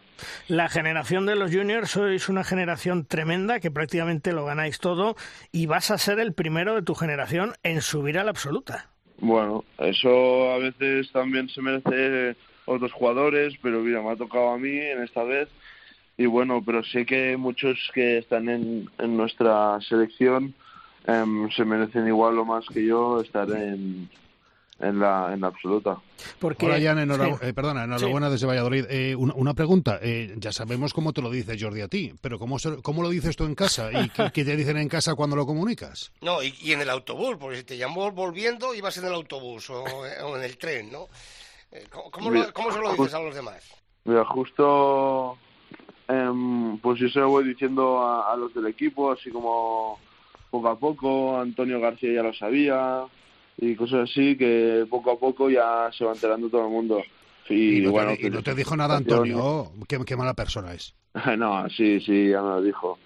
[0.47, 5.15] La generación de los juniors sois una generación tremenda que prácticamente lo ganáis todo
[5.51, 8.91] y vas a ser el primero de tu generación en subir a la absoluta.
[9.17, 14.59] Bueno, eso a veces también se merece otros jugadores, pero mira, me ha tocado a
[14.59, 15.49] mí en esta vez
[16.17, 20.53] y bueno, pero sé que muchos que están en, en nuestra selección
[21.07, 24.07] um, se merecen igual o más que yo estar en,
[24.79, 25.97] en la, en la absoluta.
[26.39, 27.45] Porque, Hola, Jan, enhorabuena, sí.
[27.47, 28.33] eh, perdona, enhorabuena sí.
[28.33, 28.85] desde Valladolid.
[28.89, 32.39] Eh, una, una, pregunta, eh, ya sabemos cómo te lo dice Jordi a ti, pero
[32.39, 33.91] ¿cómo, cómo lo dices tú en casa?
[33.91, 36.11] ¿Y qué, qué, te dicen en casa cuando lo comunicas?
[36.21, 39.69] No, y, y, en el autobús, porque si te llamó volviendo, ibas en el autobús
[39.69, 41.07] o, o en el tren, ¿no?
[41.71, 43.63] Eh, ¿Cómo, cómo, lo, ¿Cómo, se lo dices a los demás?
[44.05, 45.37] Mira, justo
[46.07, 49.99] em, pues yo se lo voy diciendo a, a los del equipo, así como
[50.49, 53.05] poco a poco, Antonio García ya lo sabía
[53.61, 57.01] y cosas así que poco a poco ya se va enterando todo el mundo.
[57.47, 60.33] Y, Y no, bueno, te, y no te dijo nada Antonio, oh, qué, qué mala
[60.33, 60.95] persona es.
[61.37, 62.99] no, sí, sí, ya me lo dijo.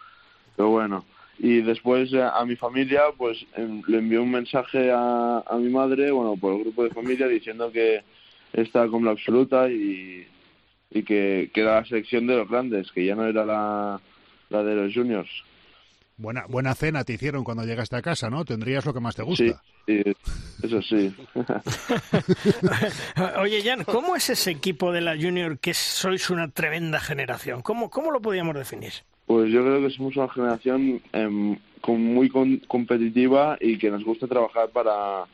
[0.56, 1.06] Pero bueno.
[1.38, 5.70] Y después eh, a mi familia, pues em, le envié un mensaje a, a mi
[5.70, 8.04] madre, bueno, por el grupo de familia, diciendo que
[8.54, 10.26] está con la absoluta y,
[10.92, 14.00] y que, que era la selección de los grandes, que ya no era la,
[14.50, 15.30] la de los juniors.
[16.18, 18.46] Buena, buena cena te hicieron cuando llegaste a casa, ¿no?
[18.46, 19.62] Tendrías lo que más te gusta.
[19.86, 20.14] Sí, sí,
[20.64, 21.14] eso sí.
[23.40, 27.62] Oye, Jan, ¿cómo es ese equipo de la Junior que sois una tremenda generación?
[27.62, 28.94] ¿Cómo, cómo lo podríamos definir?
[29.26, 34.04] Pues yo creo que somos una generación em, con- muy con- competitiva y que nos
[34.04, 35.26] gusta trabajar para,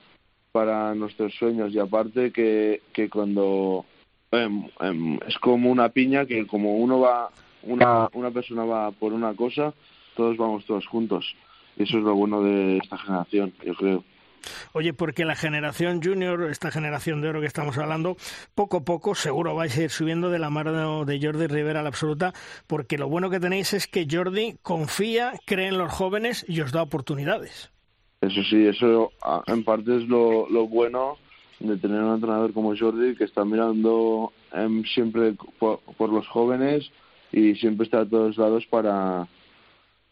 [0.51, 1.73] para nuestros sueños.
[1.73, 3.85] Y aparte que, que cuando
[4.31, 7.29] em, em, es como una piña que como uno va,
[7.63, 9.73] una, una persona va por una cosa,
[10.21, 11.35] todos vamos todos juntos.
[11.77, 14.03] Y eso es lo bueno de esta generación, yo creo.
[14.73, 18.17] Oye, porque la generación junior, esta generación de oro que estamos hablando,
[18.55, 21.83] poco a poco seguro vais a ir subiendo de la mano de Jordi Rivera a
[21.83, 22.33] la absoluta,
[22.67, 26.71] porque lo bueno que tenéis es que Jordi confía, cree en los jóvenes y os
[26.71, 27.71] da oportunidades.
[28.21, 29.11] Eso sí, eso
[29.47, 31.17] en parte es lo, lo bueno
[31.59, 36.91] de tener un entrenador como Jordi que está mirando em, siempre por, por los jóvenes
[37.31, 39.27] y siempre está a todos lados para,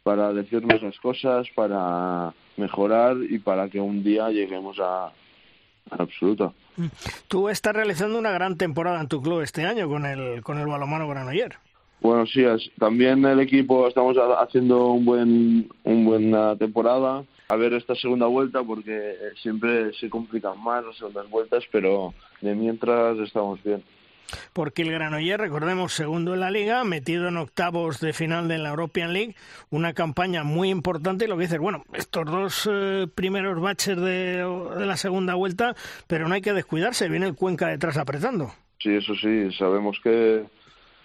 [0.03, 5.11] para decirnos las cosas, para mejorar y para que un día lleguemos a, a
[5.97, 6.51] la absoluta.
[7.27, 10.67] Tú estás realizando una gran temporada en tu club este año con el, con el
[10.67, 11.55] balomano Granoller.
[12.01, 17.23] Bueno, sí, es- también el equipo estamos ha- haciendo un buen, un buena temporada.
[17.49, 22.13] A ver esta segunda vuelta porque eh, siempre se complican más las segundas vueltas, pero
[22.41, 23.83] de mientras estamos bien.
[24.53, 28.69] Porque el Granoller, recordemos, segundo en la liga, metido en octavos de final de la
[28.69, 29.35] European League,
[29.69, 31.25] una campaña muy importante.
[31.25, 34.45] Y lo que dices, bueno, estos dos eh, primeros baches de,
[34.77, 35.75] la segunda vuelta,
[36.07, 38.51] pero no hay que descuidarse, viene el Cuenca detrás apretando.
[38.79, 40.43] Sí, eso sí, sabemos que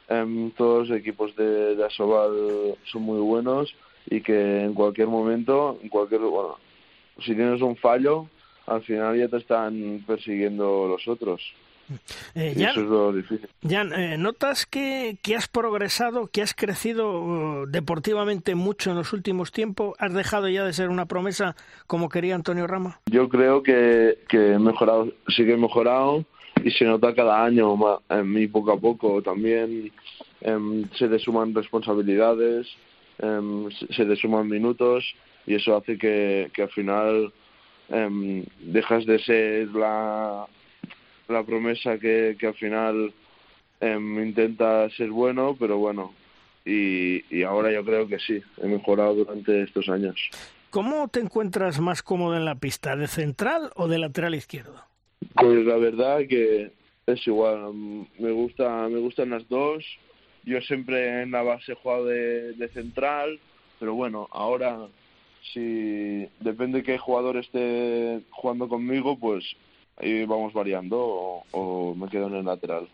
[0.08, 3.74] em, todos los equipos de, de Asobal son muy buenos
[4.06, 6.58] y que en cualquier momento, en cualquier, bueno,
[7.20, 8.28] si tienes un fallo,
[8.66, 11.40] al final ya te están persiguiendo los otros.
[12.34, 13.48] Eh, Jan, eso es lo difícil.
[13.68, 19.12] Jan, eh, ¿notas que, que has progresado, que has crecido eh, deportivamente mucho en los
[19.12, 19.94] últimos tiempos?
[19.98, 23.00] ¿Has dejado ya de ser una promesa como quería Antonio Rama?
[23.06, 26.24] Yo creo que, que he mejorado, sí que he mejorado
[26.64, 29.20] y se nota cada año ma- en mí poco a poco.
[29.22, 29.92] También
[30.40, 32.66] em, se le suman responsabilidades,
[33.18, 35.04] em, se- se le suman minutos
[35.46, 37.32] y eso hace que, que al final
[37.90, 40.46] em, dejas de ser la,
[41.28, 43.12] la promesa que, que al final
[43.80, 46.12] em, intenta ser bueno, pero bueno.
[46.64, 50.16] Y, y ahora yo creo que sí, he mejorado durante estos años.
[50.70, 54.74] ¿Cómo te encuentras más cómodo en la pista, de central o de lateral izquierdo?
[55.34, 56.72] Pues la verdad que
[57.06, 57.72] es igual.
[57.72, 59.84] mm, Me gusta, me gustan las dos.
[60.44, 63.38] Yo siempre en la base he jugado de, de central,
[63.78, 64.78] pero bueno, ahora
[65.52, 69.44] si depende qué jugador esté jugando conmigo, pues
[69.96, 72.88] ahí vamos variando o, o me quedo en el lateral.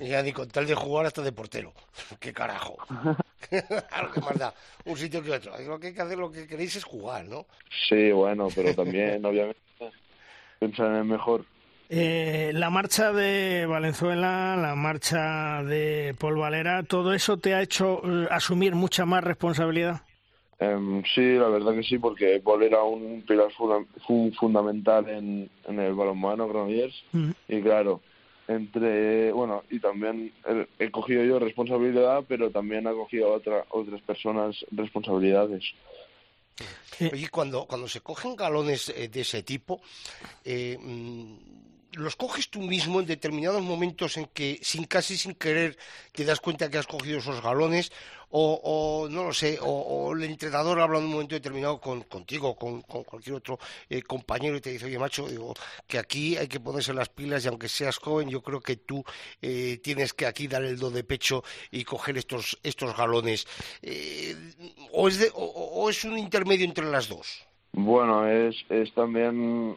[0.00, 1.72] Ya ni con tal de jugar hasta de portero.
[2.20, 2.76] ¿Qué carajo?
[3.88, 4.54] Claro que más da
[4.84, 5.52] un sitio que otro.
[5.66, 7.46] Lo que hay que hacer, lo que queréis es jugar, ¿no?
[7.88, 9.60] Sí, bueno, pero también obviamente
[10.58, 11.44] pensar en el mejor.
[11.90, 18.00] Eh, la marcha de Valenzuela, la marcha de Paul Valera, ¿todo eso te ha hecho
[18.04, 20.00] eh, asumir mucha más responsabilidad?
[20.58, 25.50] Em, sí, la verdad que sí, porque Paul era un pilar funda- fu- fundamental en,
[25.66, 27.30] en el balonmano Granollers Mm.
[27.48, 28.00] y claro,
[28.46, 30.32] entre, bueno, y también
[30.78, 35.64] he, cogido yo responsabilidad, pero también ha cogido otra, otras personas responsabilidades.
[37.12, 39.80] Oye, cuando, cuando se cogen galones eh, de ese tipo,
[40.44, 41.36] eh, mm,
[41.94, 45.76] ¿los coges tú mismo en determinados momentos en que, sin casi sin querer,
[46.12, 47.90] te das cuenta que has cogido esos galones?
[48.36, 52.82] O, no lo sé, o, el entrenador habla en un momento determinado con, contigo, con,
[52.82, 55.54] con cualquier otro eh, compañero y te dice, oye, macho, digo,
[55.86, 59.04] que aquí hay que ponerse las pilas y aunque seas joven, yo creo que tú
[59.40, 63.46] eh, tienes que aquí dar el do de pecho y coger estos, estos galones.
[63.82, 64.34] Eh,
[64.92, 67.46] o, es o es un intermedio entre las dos?
[67.76, 69.76] Bueno, es, es también,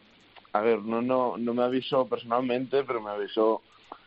[0.53, 3.61] a ver, no, no, no me avisó personalmente, pero me avisó,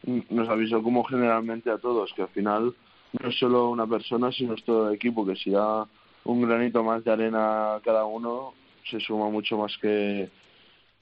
[0.05, 2.75] nos avisó como generalmente a todos, que al final
[3.13, 5.87] no solo una persona, sino todo el equipo, que si da
[6.25, 8.55] un granito más de arena cada uno,
[8.91, 10.31] se suma mucho más que,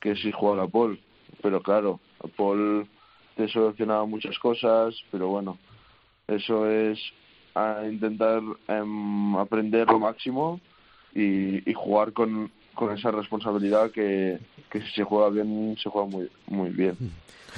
[0.00, 0.98] que si juega a Paul.
[1.42, 2.00] Pero claro,
[2.36, 2.88] Paul
[3.36, 5.58] te solucionaba muchas cosas, pero bueno,
[6.26, 6.98] eso es
[7.54, 10.60] a intentar em, aprender lo máximo
[11.14, 14.38] y, y jugar con, con esa responsabilidad que,
[14.70, 16.94] que si se juega bien, se juega muy, muy bien.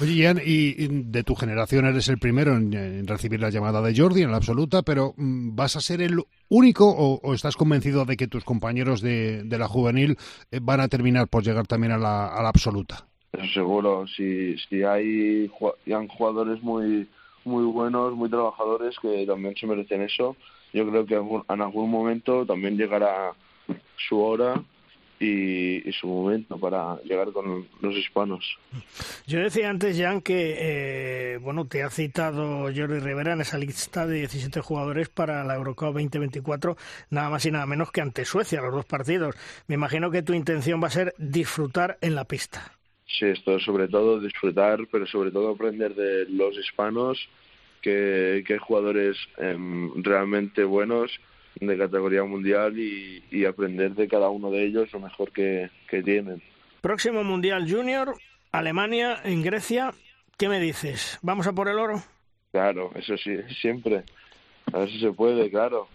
[0.01, 3.81] Oye, Ian, y, y de tu generación eres el primero en, en recibir la llamada
[3.83, 7.55] de Jordi, en la absoluta, pero mm, ¿vas a ser el único o, o estás
[7.55, 10.17] convencido de que tus compañeros de, de la juvenil
[10.49, 13.05] eh, van a terminar por llegar también a la, a la absoluta?
[13.31, 17.07] Eso seguro, si, si hay, ju- hay jugadores muy,
[17.45, 20.35] muy buenos, muy trabajadores que también se merecen eso,
[20.73, 23.33] yo creo que en algún momento también llegará
[24.07, 24.55] su hora
[25.21, 28.57] y, y su momento para llegar con los hispanos.
[29.27, 34.07] Yo decía antes, Jan, que eh, bueno, te ha citado Jordi Rivera en esa lista
[34.07, 36.75] de 17 jugadores para la Eurocup 2024,
[37.11, 39.35] nada más y nada menos que ante Suecia, los dos partidos.
[39.67, 42.73] Me imagino que tu intención va a ser disfrutar en la pista.
[43.05, 47.29] Sí, esto es sobre todo disfrutar, pero sobre todo aprender de los hispanos,
[47.81, 51.11] que, que hay jugadores em, realmente buenos
[51.59, 56.01] de categoría mundial y, y aprender de cada uno de ellos lo mejor que, que
[56.01, 56.41] tienen.
[56.81, 58.15] Próximo Mundial Junior,
[58.51, 59.93] Alemania, en Grecia.
[60.37, 61.19] ¿Qué me dices?
[61.21, 62.01] ¿Vamos a por el oro?
[62.51, 64.03] Claro, eso sí, siempre.
[64.73, 65.87] A ver si se puede, claro.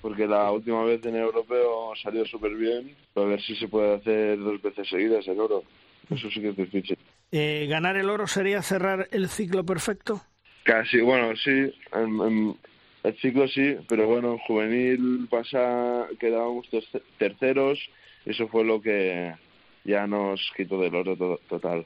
[0.00, 3.68] Porque la última vez en el europeo salió súper bien, pero a ver si se
[3.68, 5.62] puede hacer dos veces seguidas el oro.
[6.10, 6.98] Eso sí que es difícil.
[7.30, 10.20] Eh, ¿Ganar el oro sería cerrar el ciclo perfecto?
[10.64, 12.56] Casi, bueno, sí, en, en
[13.04, 17.78] el ciclo sí, pero bueno, en juvenil pasa, quedábamos terce- terceros,
[18.26, 19.32] eso fue lo que
[19.84, 21.84] ya nos quitó del oro to- total.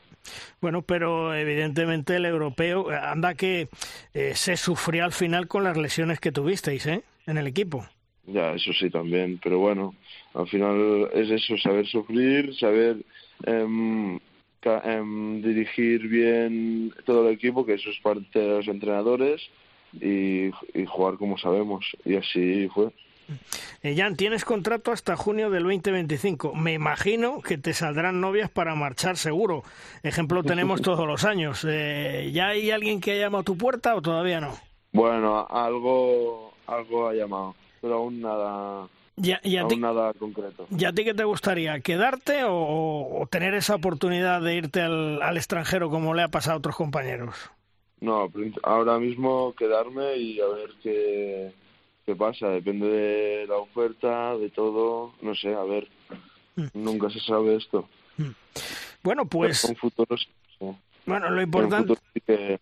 [0.61, 3.68] Bueno, pero evidentemente el europeo, anda que
[4.12, 7.02] eh, se sufrió al final con las lesiones que tuvisteis, ¿eh?
[7.26, 7.87] En el equipo.
[8.26, 9.94] Ya, eso sí también, pero bueno,
[10.35, 12.96] al final es eso, saber sufrir, saber
[13.44, 14.18] em,
[14.85, 19.40] em, dirigir bien todo el equipo, que eso es parte de los entrenadores,
[20.00, 22.90] y, y jugar como sabemos, y así fue.
[23.82, 26.54] Eh, Jan, tienes contrato hasta junio del 2025.
[26.54, 29.64] Me imagino que te saldrán novias para marchar seguro.
[30.04, 31.66] Ejemplo tenemos todos los años.
[31.68, 34.54] Eh, ¿Ya hay alguien que ha llamado a tu puerta o todavía no?
[34.92, 40.66] Bueno, algo, algo ha llamado, pero aún nada, ¿Ya, aún ti, nada concreto.
[40.70, 41.80] y a ti qué te gustaría?
[41.80, 46.28] ¿Quedarte o, o- o tener esa oportunidad de irte al, al extranjero como le ha
[46.28, 47.35] pasado a otros compañeros?
[48.00, 48.30] No,
[48.62, 51.52] ahora mismo quedarme y a ver qué,
[52.04, 52.48] qué pasa.
[52.48, 55.14] Depende de la oferta, de todo.
[55.22, 55.88] No sé, a ver.
[56.74, 57.88] Nunca se sabe esto.
[59.02, 59.66] Bueno, pues,
[60.59, 61.94] Pero bueno, lo importante...
[62.26, 62.61] que...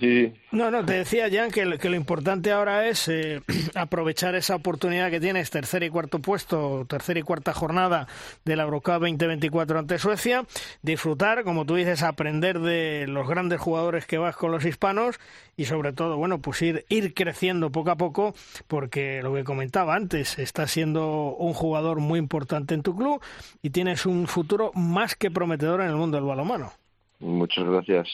[0.00, 3.42] Sí, No, no, te decía Jan que, lo- que lo importante ahora es eh,
[3.76, 8.08] aprovechar esa oportunidad que tienes, tercer y cuarto puesto, tercera y cuarta jornada
[8.44, 10.44] de la Eurocup 2024 ante Suecia,
[10.82, 15.20] disfrutar, como tú dices, aprender de los grandes jugadores que vas con los hispanos
[15.56, 18.34] y sobre todo, bueno, pues ir, ir creciendo poco a poco,
[18.66, 23.22] porque lo que comentaba antes, estás siendo un jugador muy importante en tu club
[23.62, 26.72] y tienes un futuro más que prometedor en el mundo del balonmano.
[27.20, 28.08] muchas gracias.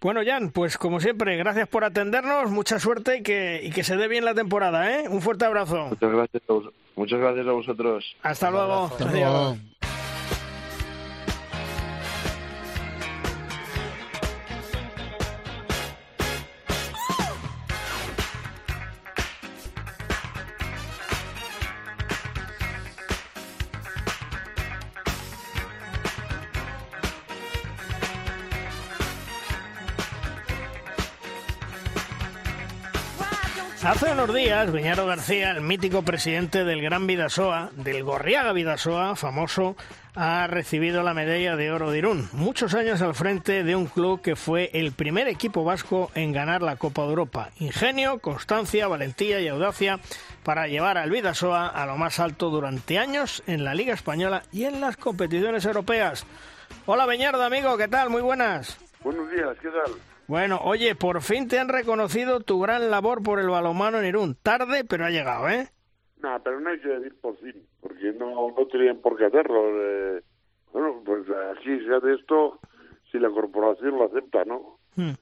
[0.00, 3.96] Bueno, Jan, pues como siempre, gracias por atendernos, mucha suerte y que, y que se
[3.96, 5.08] dé bien la temporada, ¿eh?
[5.08, 5.88] Un fuerte abrazo.
[5.90, 8.16] Muchas gracias a, vos- muchas gracias a vosotros.
[8.22, 8.84] Hasta luego.
[8.86, 9.30] Hasta Adiós.
[9.30, 9.56] luego.
[33.90, 39.74] Hace unos días, Beñaro García, el mítico presidente del Gran Vidasoa, del Gorriaga Vidasoa, famoso,
[40.14, 42.28] ha recibido la medalla de oro de Irún.
[42.30, 46.62] Muchos años al frente de un club que fue el primer equipo vasco en ganar
[46.62, 47.50] la Copa de Europa.
[47.58, 49.98] Ingenio, constancia, valentía y audacia
[50.44, 54.66] para llevar al Vidasoa a lo más alto durante años en la Liga Española y
[54.66, 56.26] en las competiciones europeas.
[56.86, 58.08] Hola Beñardo, amigo, ¿qué tal?
[58.08, 58.78] Muy buenas.
[59.02, 60.09] Buenos días, ¿qué tal?
[60.30, 64.36] Bueno, oye, por fin te han reconocido tu gran labor por el balonmano en Irún.
[64.40, 65.66] Tarde, pero ha llegado, ¿eh?
[66.22, 69.60] Nada, pero no hay que decir por fin, porque no, no tenían por qué hacerlo.
[69.82, 70.22] eh.
[70.72, 71.24] bueno, pues
[71.56, 72.60] aquí se hace esto
[73.10, 74.78] si la corporación lo acepta, ¿no?
[74.94, 75.14] Hmm.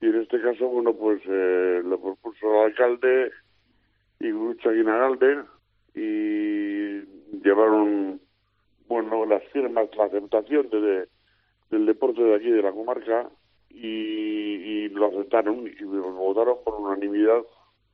[0.00, 3.32] Y en este caso, bueno, pues eh, lo propuso el alcalde
[4.20, 5.44] y Grucha Guinagalde
[5.94, 7.00] y
[7.44, 8.22] llevaron,
[8.88, 11.08] bueno, las firmas, la aceptación de, de-
[11.68, 13.28] del deporte de aquí, de la comarca,
[13.70, 17.40] y, y lo aceptaron y votaron por unanimidad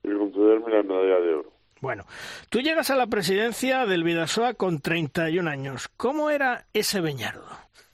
[0.02, 1.52] el concederme la medalla de oro.
[1.80, 2.04] Bueno,
[2.48, 5.88] tú llegas a la presidencia del Vidasoa con 31 años.
[5.96, 7.44] ¿Cómo era ese Beñardo?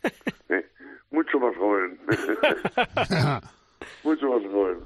[0.48, 0.66] Eh,
[1.10, 1.98] Mucho más joven.
[4.04, 4.78] Mucho más joven.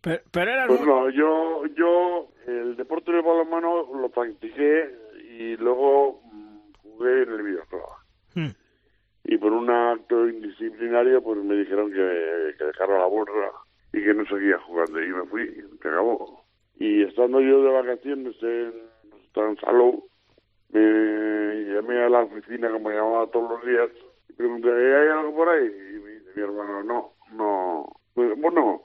[0.00, 4.90] Pero, pero eras Pues muy- no, yo, yo el deporte del balonmano lo practiqué
[5.38, 7.96] y luego mm, jugué en el videojuego.
[8.34, 8.48] Hmm.
[9.24, 13.50] Y por un acto indisciplinario, pues me dijeron que, que dejara la borra
[13.92, 15.02] y que no seguía jugando.
[15.02, 16.44] Y me fui, se acabó.
[16.76, 18.74] Y estando yo de vacaciones en,
[19.34, 20.06] en Salou,
[20.70, 23.90] me llamé a la oficina, como llamaba todos los días,
[24.28, 25.66] y pregunté, ¿hay algo por ahí?
[25.66, 27.86] Y me dice mi hermano, no, no.
[28.12, 28.82] Pues, bueno,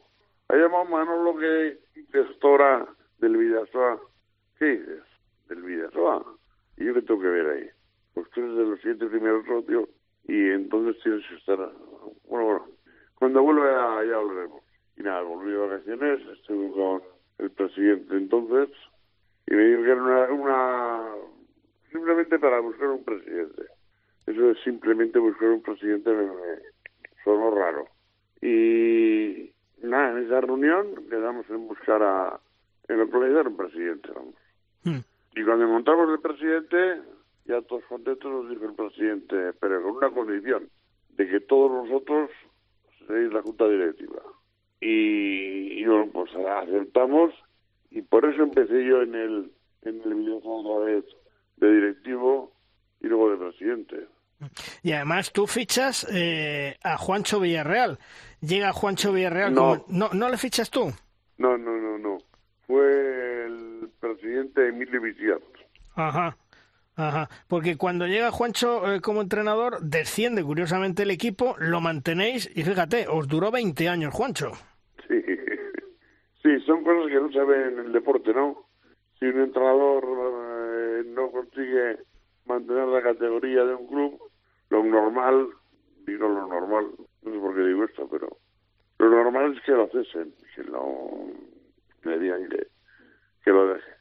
[0.48, 1.80] ha llamado Manolo que
[2.12, 2.88] gestora
[3.18, 4.00] del Vidasoa.
[4.58, 5.04] ¿Qué dices?
[5.50, 6.24] Del Vidasoa.
[6.78, 7.70] Y yo tengo que ver ahí.
[8.14, 9.90] Pues tú eres de los siete primeros socios
[10.30, 11.58] y entonces tienes que estar...
[12.28, 12.66] Bueno, bueno,
[13.16, 14.64] cuando vuelva ya, ya hablaremos.
[14.96, 17.02] Y nada, volví de vacaciones, estuve con
[17.40, 18.70] el presidente entonces
[19.48, 21.06] y me dijo que era una, una...
[21.92, 23.64] Simplemente para buscar un presidente.
[24.28, 26.60] Eso de simplemente buscar un presidente me, me
[27.24, 27.88] sonó raro.
[28.42, 29.52] Y
[29.82, 32.40] nada, en esa reunión quedamos en buscar a...
[32.88, 34.36] En localizar un presidente, vamos.
[34.84, 35.00] Hmm.
[35.36, 37.02] Y cuando encontramos el presidente,
[37.50, 40.70] ya todos contentos nos dijo el presidente, pero con una condición,
[41.18, 42.30] de que todos vosotros
[43.08, 44.22] seréis la junta directiva.
[44.80, 47.34] Y, y bueno, pues aceptamos
[47.92, 51.06] y por eso empecé yo en el en el videojuego otra vez
[51.58, 52.54] de directivo
[53.02, 54.08] y luego de presidente.
[54.84, 57.98] Y además tú fichas eh, a Juancho Villarreal.
[58.42, 59.54] Llega Juancho Villarreal.
[59.54, 59.62] No.
[59.62, 60.92] como- no, ¿no le fichas tú?
[61.38, 62.18] No, no, no, no.
[62.68, 65.42] Fue el presidente Emilio Viciat.
[65.96, 66.38] Ajá.
[67.00, 72.64] Ajá, porque cuando llega Juancho eh, como entrenador, desciende curiosamente el equipo, lo mantenéis y
[72.64, 74.52] fíjate, os duró 20 años Juancho.
[75.08, 75.24] Sí.
[76.44, 78.66] sí, son cosas que no se ven en el deporte, ¿no?
[79.18, 82.00] Si un entrenador eh, no consigue
[82.46, 84.22] mantener la categoría de un club,
[84.70, 85.48] lo normal,
[86.06, 86.88] digo lo normal,
[87.22, 88.28] no sé por qué digo esto, pero
[88.98, 91.30] lo normal es que lo cesen, que lo
[92.04, 92.68] le digan que,
[93.46, 93.92] que lo deje.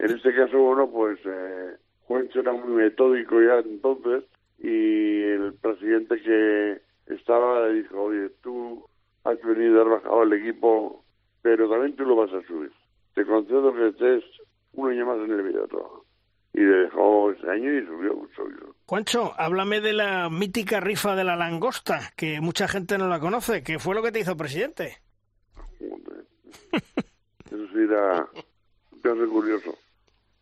[0.00, 4.24] En este caso, bueno, pues eh, Juancho era muy metódico ya entonces
[4.58, 6.80] y el presidente que
[7.14, 8.82] estaba le dijo, oye, tú
[9.24, 11.04] has venido, has bajado el equipo,
[11.42, 12.72] pero también tú lo vas a subir.
[13.14, 14.24] Te concedo que estés
[14.72, 16.06] un año más en el videojuego.
[16.54, 18.74] Y le dejó ese año y subió, subió.
[18.86, 23.62] Juancho, háblame de la mítica rifa de la langosta, que mucha gente no la conoce,
[23.62, 24.96] que fue lo que te hizo presidente.
[25.78, 26.24] Joder.
[27.44, 28.26] Eso sí era
[28.92, 29.76] un caso curioso.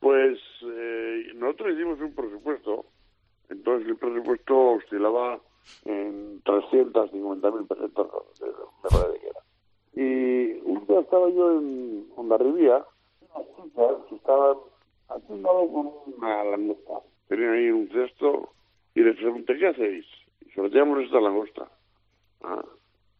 [0.01, 2.87] Pues eh, nosotros hicimos un presupuesto,
[3.49, 5.41] entonces el presupuesto oscilaba
[5.85, 8.07] en 350 mil pesetas,
[8.83, 9.41] me parece que era.
[9.95, 12.85] Y un día estaba yo en Ondarribía,
[14.09, 14.57] que estaban
[15.09, 17.01] haciendo algo con una langosta.
[17.29, 18.51] Tenían ahí un cesto
[18.95, 20.07] y les pregunté, ¿qué hacéis?
[20.47, 21.69] Y sorteamos esta langosta.
[22.43, 22.65] Ah,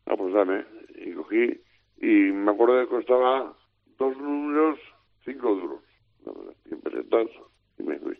[0.07, 0.65] ah, pues dame.
[0.95, 1.61] Y cogí
[2.01, 3.53] y me acuerdo que costaba
[3.99, 4.79] dos números,
[5.25, 5.88] cinco duros.
[7.79, 8.19] Y me fui.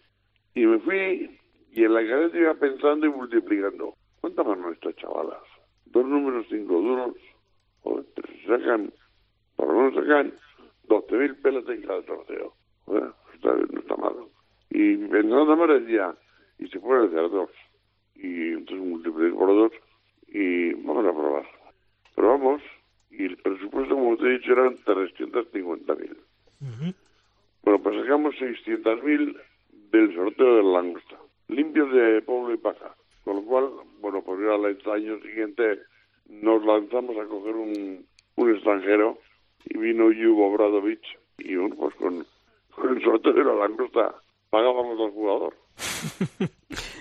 [0.55, 1.39] Y me fui
[1.73, 3.95] y en la cabeza iba pensando y multiplicando.
[4.21, 5.43] ¿Cuántas van estas chavalas?
[5.87, 7.15] Dos números, cinco duros.
[7.83, 8.93] Joder, se sacan,
[9.57, 10.33] por lo menos sacan
[10.89, 12.55] 12.000 pelas en cada sorteo.
[12.85, 13.13] Joder,
[13.73, 14.15] no está mal.
[14.71, 16.15] Y pensando más decía,
[16.59, 17.51] y se pueden hacer dos.
[18.17, 19.73] Y entonces multipliqué por dos
[20.27, 21.47] y vamos a probar.
[22.15, 22.63] Probamos
[23.11, 26.17] y el presupuesto, como te he dicho, eran 350.000.
[27.63, 29.37] Bueno, pues sacamos 600.000
[29.91, 31.17] del sorteo del langosta,
[31.49, 32.95] limpios de pueblo y paja.
[33.25, 35.81] Con lo cual, bueno, pues ya al año siguiente
[36.29, 38.07] nos lanzamos a coger un,
[38.37, 39.19] un extranjero
[39.65, 42.27] y vino Yugo Bradovich y bueno, pues con,
[42.71, 44.15] con el sorteo de la langosta
[44.51, 45.55] pagábamos al jugador.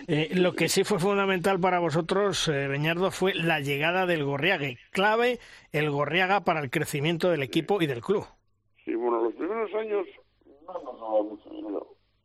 [0.10, 4.78] Eh, lo que sí fue fundamental para vosotros, eh, Beñardo, fue la llegada del Gorriague.
[4.92, 5.40] Clave
[5.74, 8.26] el Gorriaga para el crecimiento del equipo y del club.
[8.86, 10.08] Sí, bueno, los primeros años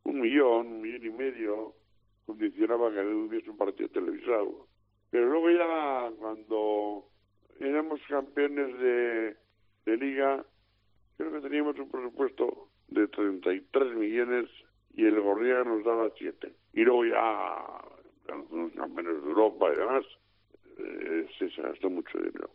[0.05, 1.75] Un millón, un millón y medio
[2.27, 4.67] condicionaba que hubiese un partido televisado.
[5.11, 7.05] Pero luego ya cuando
[7.61, 9.37] éramos campeones de,
[9.87, 10.45] de liga,
[11.17, 14.49] creo que teníamos un presupuesto de 33 millones
[14.95, 16.53] y el Gorriaga nos daba 7.
[16.75, 17.65] Y luego ya,
[18.49, 20.05] fuimos campeones de Europa y demás,
[20.79, 22.51] eh, se, gastó mucho dinero.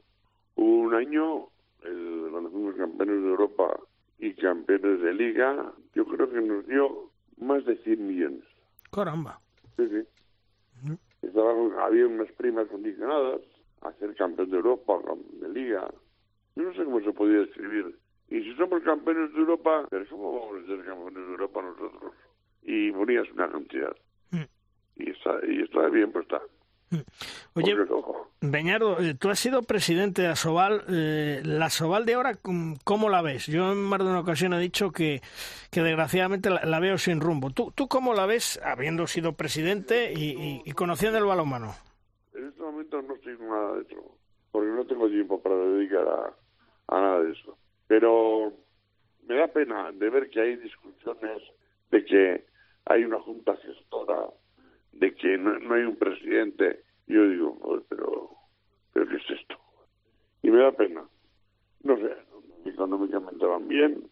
[0.55, 1.47] Hubo un año,
[1.81, 3.79] cuando fuimos campeones de Europa
[4.19, 8.43] y campeones de liga, yo creo que nos dio más de 100 millones.
[8.91, 9.39] Caramba.
[9.75, 10.93] Sí, sí.
[11.21, 13.41] Estaban- había unas primas condicionadas
[13.81, 14.99] a ser campeón de Europa,
[15.41, 15.87] de liga.
[16.55, 17.97] Yo no sé cómo se podía escribir.
[18.29, 22.13] Y si somos campeones de Europa, pero ¿cómo vamos a ser campeones de Europa nosotros?
[22.63, 23.95] Y ponías una cantidad.
[24.31, 24.43] Mm.
[24.97, 26.41] Y está, y está bien, pues está.
[27.53, 27.75] Oye,
[28.39, 30.83] Beñardo, eh, tú has sido presidente de Asobal.
[30.89, 32.37] Eh, la Asobal de ahora,
[32.83, 33.47] ¿cómo la ves?
[33.47, 35.21] Yo en más de una ocasión he dicho que,
[35.71, 37.49] que desgraciadamente la, veo sin rumbo.
[37.49, 41.73] ¿Tú, ¿Tú cómo la ves, habiendo sido presidente y, y, conociendo el balonmano?
[42.35, 44.17] En este momento no estoy nada de eso,
[44.51, 47.57] porque no tengo tiempo para dedicar a, a nada de eso.
[47.87, 48.53] Pero
[49.27, 51.41] me da pena de ver que hay discusiones
[51.89, 52.45] de que
[52.85, 54.29] hay una junta gestora,
[54.99, 56.83] de que no, hay un presidente.
[57.07, 58.29] Yo digo, pero,
[58.93, 59.55] pero ¿qué es esto?
[60.41, 61.03] Y me da pena.
[61.83, 62.11] No sé,
[62.65, 64.03] económicamente van bien,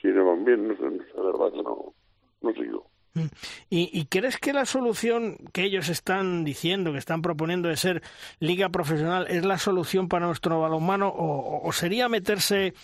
[0.00, 0.82] si no van bien, no sé,
[1.16, 1.94] la verdad que no,
[2.42, 2.90] no sigo.
[3.14, 3.26] Mm.
[3.70, 8.02] ¿Y, ¿Y, crees que la solución que ellos están diciendo, que están proponiendo de ser
[8.38, 12.74] liga profesional, es la solución para nuestro balonmano o, o sería meterse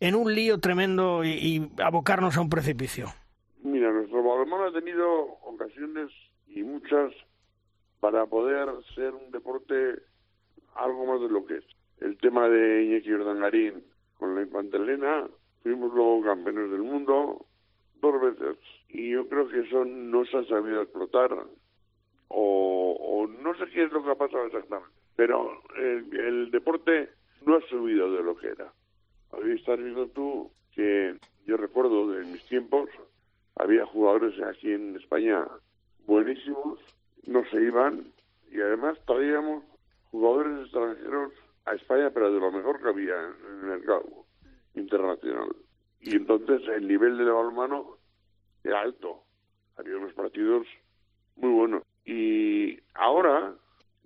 [0.00, 3.08] en un lío tremendo y, abocarnos a un precipicio?
[3.62, 6.10] Mira, nuestro balonmano ha tenido ocasiones
[6.56, 7.12] y muchas
[8.00, 10.00] para poder ser un deporte
[10.74, 11.64] algo más de lo que es.
[12.00, 13.84] El tema de Iñaki Ordangarín
[14.18, 15.28] con la Infanta Elena,
[15.62, 17.44] fuimos luego campeones del mundo
[18.00, 18.56] dos veces
[18.88, 21.36] y yo creo que eso no se ha sabido explotar
[22.28, 27.10] o, o no sé qué es lo que ha pasado exactamente, pero el, el deporte
[27.44, 28.72] no ha subido de lo que era.
[29.30, 32.88] Habéis estado viendo tú que yo recuerdo de mis tiempos,
[33.56, 35.46] había jugadores aquí en España
[36.06, 36.80] buenísimos,
[37.26, 38.12] no se iban
[38.50, 39.64] y además traíamos
[40.10, 41.32] jugadores extranjeros
[41.64, 44.24] a España, pero de lo mejor que había en el mercado
[44.74, 45.54] internacional.
[46.00, 47.98] Y entonces el nivel del balonmano
[48.62, 49.22] era alto.
[49.76, 50.66] Había unos partidos
[51.36, 51.82] muy buenos.
[52.04, 53.54] Y ahora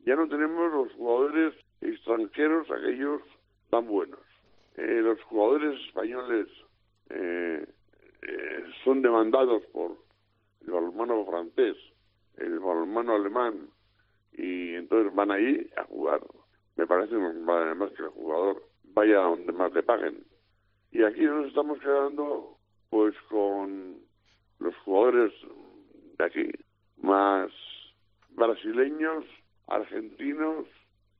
[0.07, 3.23] ya no tenemos los jugadores extranjeros, aquellos
[3.71, 4.21] tan buenos.
[4.77, 6.47] Eh, los jugadores españoles
[7.11, 7.67] eh,
[8.23, 9.97] eh, son demandados por
[10.63, 11.77] el balonmano francés,
[12.41, 13.69] el balonmano alemán,
[14.33, 16.21] y entonces van ahí a jugar.
[16.77, 18.63] Me parece además que el jugador
[18.95, 20.25] vaya donde más le paguen.
[20.93, 22.57] Y aquí nos estamos quedando
[22.89, 24.01] pues con
[24.59, 25.33] los jugadores
[26.19, 26.51] de aquí,
[27.03, 27.51] más
[28.31, 29.25] brasileños,
[29.69, 30.67] argentinos,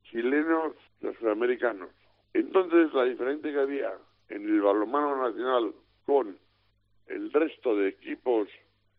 [0.03, 1.89] chilenos, los sudamericanos.
[2.33, 3.93] Entonces, la diferencia que había
[4.29, 5.73] en el balonmano nacional
[6.05, 6.37] con
[7.07, 8.47] el resto de equipos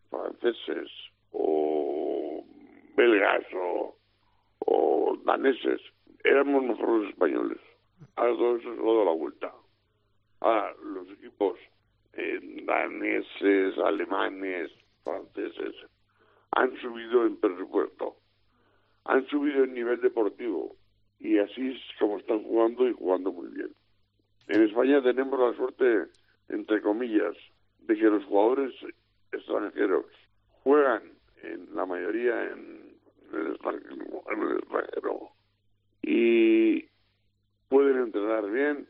[0.09, 0.89] franceses
[1.31, 1.72] o
[2.95, 3.95] belgas o,
[5.25, 5.81] daneses,
[6.23, 7.59] éramos los españoles.
[8.15, 9.53] Ahora todo eso se ha dado la vuelta.
[10.41, 11.57] Ahora, los equipos
[12.13, 14.71] eh, daneses, alemanes,
[15.03, 15.75] franceses,
[16.51, 18.17] han subido en presupuesto,
[19.05, 20.75] han subido en nivel deportivo,
[21.19, 23.69] y así es como están jugando y jugando muy bien.
[24.47, 26.11] En España tenemos la suerte,
[26.49, 27.35] entre comillas,
[27.79, 28.73] de que los jugadores
[29.31, 30.05] extranjeros
[30.63, 31.03] juegan
[31.41, 32.82] en la mayoría en
[36.01, 36.85] y
[37.69, 38.87] pueden entrenar bien,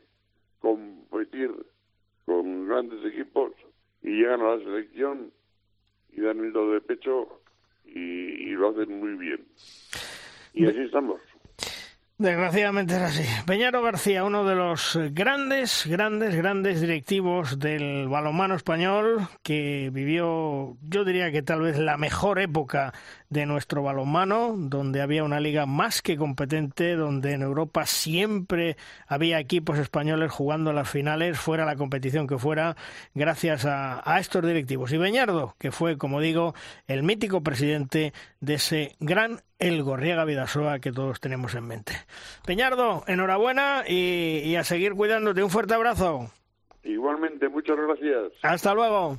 [0.60, 1.50] competir
[2.26, 3.52] con grandes equipos
[4.02, 5.32] y llegan a la selección
[6.12, 7.40] y dan el do de pecho
[7.84, 9.46] y, y lo hacen muy bien.
[10.52, 11.20] Y así estamos.
[12.16, 13.24] Desgraciadamente es así.
[13.44, 21.04] Peñaro García, uno de los grandes, grandes, grandes directivos del balonmano español, que vivió, yo
[21.04, 22.94] diría que tal vez la mejor época
[23.30, 28.76] de nuestro balonmano, donde había una liga más que competente, donde en Europa siempre
[29.08, 32.76] había equipos españoles jugando las finales, fuera la competición que fuera,
[33.12, 34.92] gracias a, estos directivos.
[34.92, 36.54] Y Beñardo, que fue, como digo,
[36.86, 41.94] el mítico presidente de ese gran El Gorriega Vidasoa que todos tenemos en mente.
[42.44, 45.42] Peñardo, enhorabuena y, y a seguir cuidándote.
[45.42, 46.30] Un fuerte abrazo.
[46.82, 48.32] Igualmente, muchas gracias.
[48.42, 49.18] Hasta luego.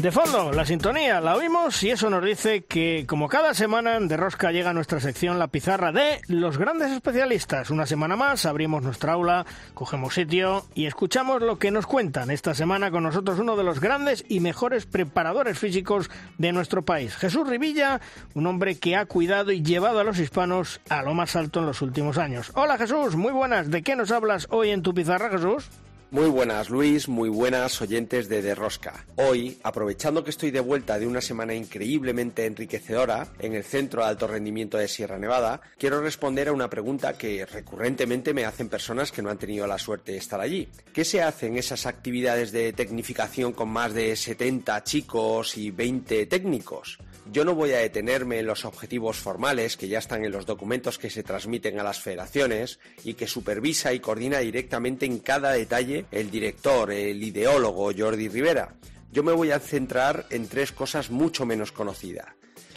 [0.00, 4.16] De fondo, la sintonía, la oímos y eso nos dice que, como cada semana, de
[4.16, 7.68] Rosca llega a nuestra sección La Pizarra de los grandes especialistas.
[7.68, 9.44] Una semana más abrimos nuestra aula,
[9.74, 12.30] cogemos sitio y escuchamos lo que nos cuentan.
[12.30, 17.14] Esta semana con nosotros uno de los grandes y mejores preparadores físicos de nuestro país,
[17.16, 18.00] Jesús Rivilla,
[18.32, 21.66] un hombre que ha cuidado y llevado a los hispanos a lo más alto en
[21.66, 22.52] los últimos años.
[22.54, 23.70] Hola Jesús, muy buenas.
[23.70, 25.68] ¿De qué nos hablas hoy en tu pizarra, Jesús?
[26.12, 29.06] Muy buenas Luis, muy buenas oyentes de De Rosca.
[29.14, 34.08] Hoy, aprovechando que estoy de vuelta de una semana increíblemente enriquecedora en el Centro de
[34.08, 39.12] Alto Rendimiento de Sierra Nevada, quiero responder a una pregunta que recurrentemente me hacen personas
[39.12, 40.68] que no han tenido la suerte de estar allí.
[40.92, 46.98] ¿Qué se hacen esas actividades de tecnificación con más de 70 chicos y 20 técnicos?
[47.26, 50.98] Yo no voy a detenerme en los objetivos formales que ya están en los documentos
[50.98, 56.06] que se transmiten a las federaciones y que supervisa y coordina directamente en cada detalle
[56.10, 58.74] el director, el ideólogo Jordi Rivera.
[59.12, 62.26] Yo me voy a centrar en tres cosas mucho menos conocidas.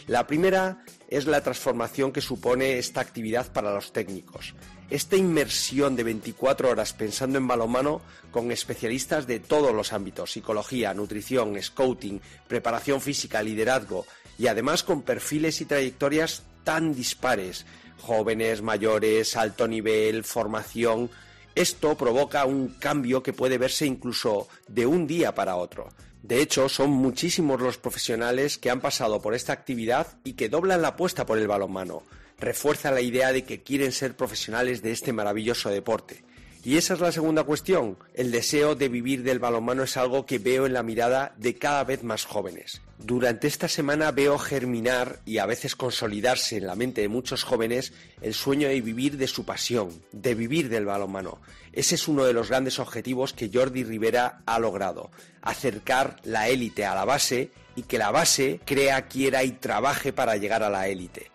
[0.06, 4.54] La primera es la transformación que supone esta actividad para los técnicos.
[4.90, 10.92] Esta inmersión de 24 horas pensando en balonmano con especialistas de todos los ámbitos, psicología,
[10.92, 14.04] nutrición, scouting, preparación física, liderazgo
[14.38, 17.66] y además con perfiles y trayectorias tan dispares,
[18.00, 21.10] jóvenes, mayores, alto nivel, formación,
[21.54, 25.88] esto provoca un cambio que puede verse incluso de un día para otro.
[26.22, 30.82] De hecho, son muchísimos los profesionales que han pasado por esta actividad y que doblan
[30.82, 32.02] la apuesta por el balonmano.
[32.38, 36.24] Refuerza la idea de que quieren ser profesionales de este maravilloso deporte.
[36.64, 37.98] Y esa es la segunda cuestión.
[38.14, 41.84] El deseo de vivir del balonmano es algo que veo en la mirada de cada
[41.84, 42.80] vez más jóvenes.
[42.98, 47.92] Durante esta semana veo germinar y a veces consolidarse en la mente de muchos jóvenes
[48.22, 51.38] el sueño de vivir de su pasión, de vivir del balonmano.
[51.74, 55.10] Ese es uno de los grandes objetivos que Jordi Rivera ha logrado,
[55.42, 60.38] acercar la élite a la base y que la base crea, quiera y trabaje para
[60.38, 61.33] llegar a la élite.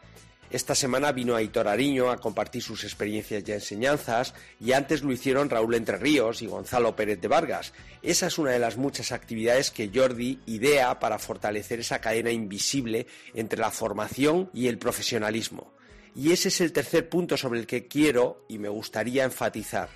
[0.51, 5.49] Esta semana vino Aitor Ariño a compartir sus experiencias y enseñanzas y antes lo hicieron
[5.49, 7.71] Raúl Entre Ríos y Gonzalo Pérez de Vargas.
[8.01, 13.05] Esa es una de las muchas actividades que Jordi idea para fortalecer esa cadena invisible
[13.35, 15.71] entre la formación y el profesionalismo.
[16.15, 19.89] Y ese es el tercer punto sobre el que quiero y me gustaría enfatizar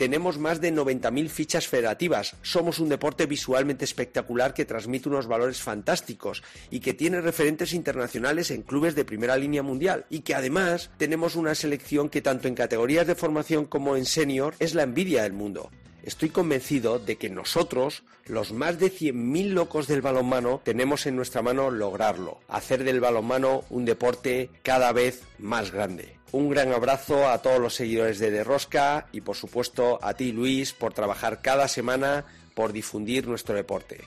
[0.00, 2.34] tenemos más de 90.000 fichas federativas.
[2.40, 8.50] Somos un deporte visualmente espectacular que transmite unos valores fantásticos y que tiene referentes internacionales
[8.50, 10.06] en clubes de primera línea mundial.
[10.08, 14.54] Y que además tenemos una selección que tanto en categorías de formación como en senior
[14.58, 15.70] es la envidia del mundo.
[16.02, 21.42] Estoy convencido de que nosotros, los más de 100.000 locos del balonmano, tenemos en nuestra
[21.42, 26.16] mano lograrlo, hacer del balonmano un deporte cada vez más grande.
[26.32, 30.72] Un gran abrazo a todos los seguidores de Derrosca y por supuesto a ti Luis
[30.72, 32.24] por trabajar cada semana
[32.54, 33.98] por difundir nuestro deporte.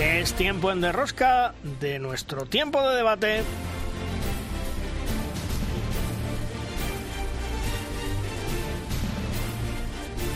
[0.00, 3.42] Es tiempo en derrosca de nuestro tiempo de debate.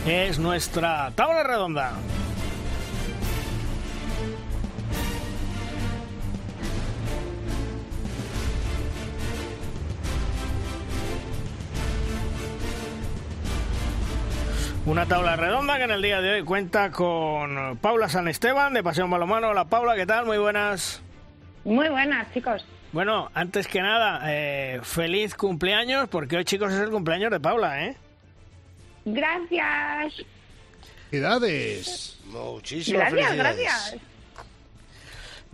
[0.06, 1.92] Es nuestra tabla redonda.
[14.86, 18.82] Una tabla redonda que en el día de hoy cuenta con Paula San Esteban de
[18.82, 19.48] Pasión Balomano.
[19.48, 20.26] Hola Paula, ¿qué tal?
[20.26, 21.00] Muy buenas.
[21.64, 22.66] Muy buenas, chicos.
[22.92, 27.86] Bueno, antes que nada, eh, feliz cumpleaños, porque hoy, chicos, es el cumpleaños de Paula,
[27.86, 27.96] ¿eh?
[29.06, 30.22] Gracias.
[31.10, 32.18] Edades.
[32.26, 33.56] Muchísimas Gracias, felicidades.
[33.56, 34.13] gracias.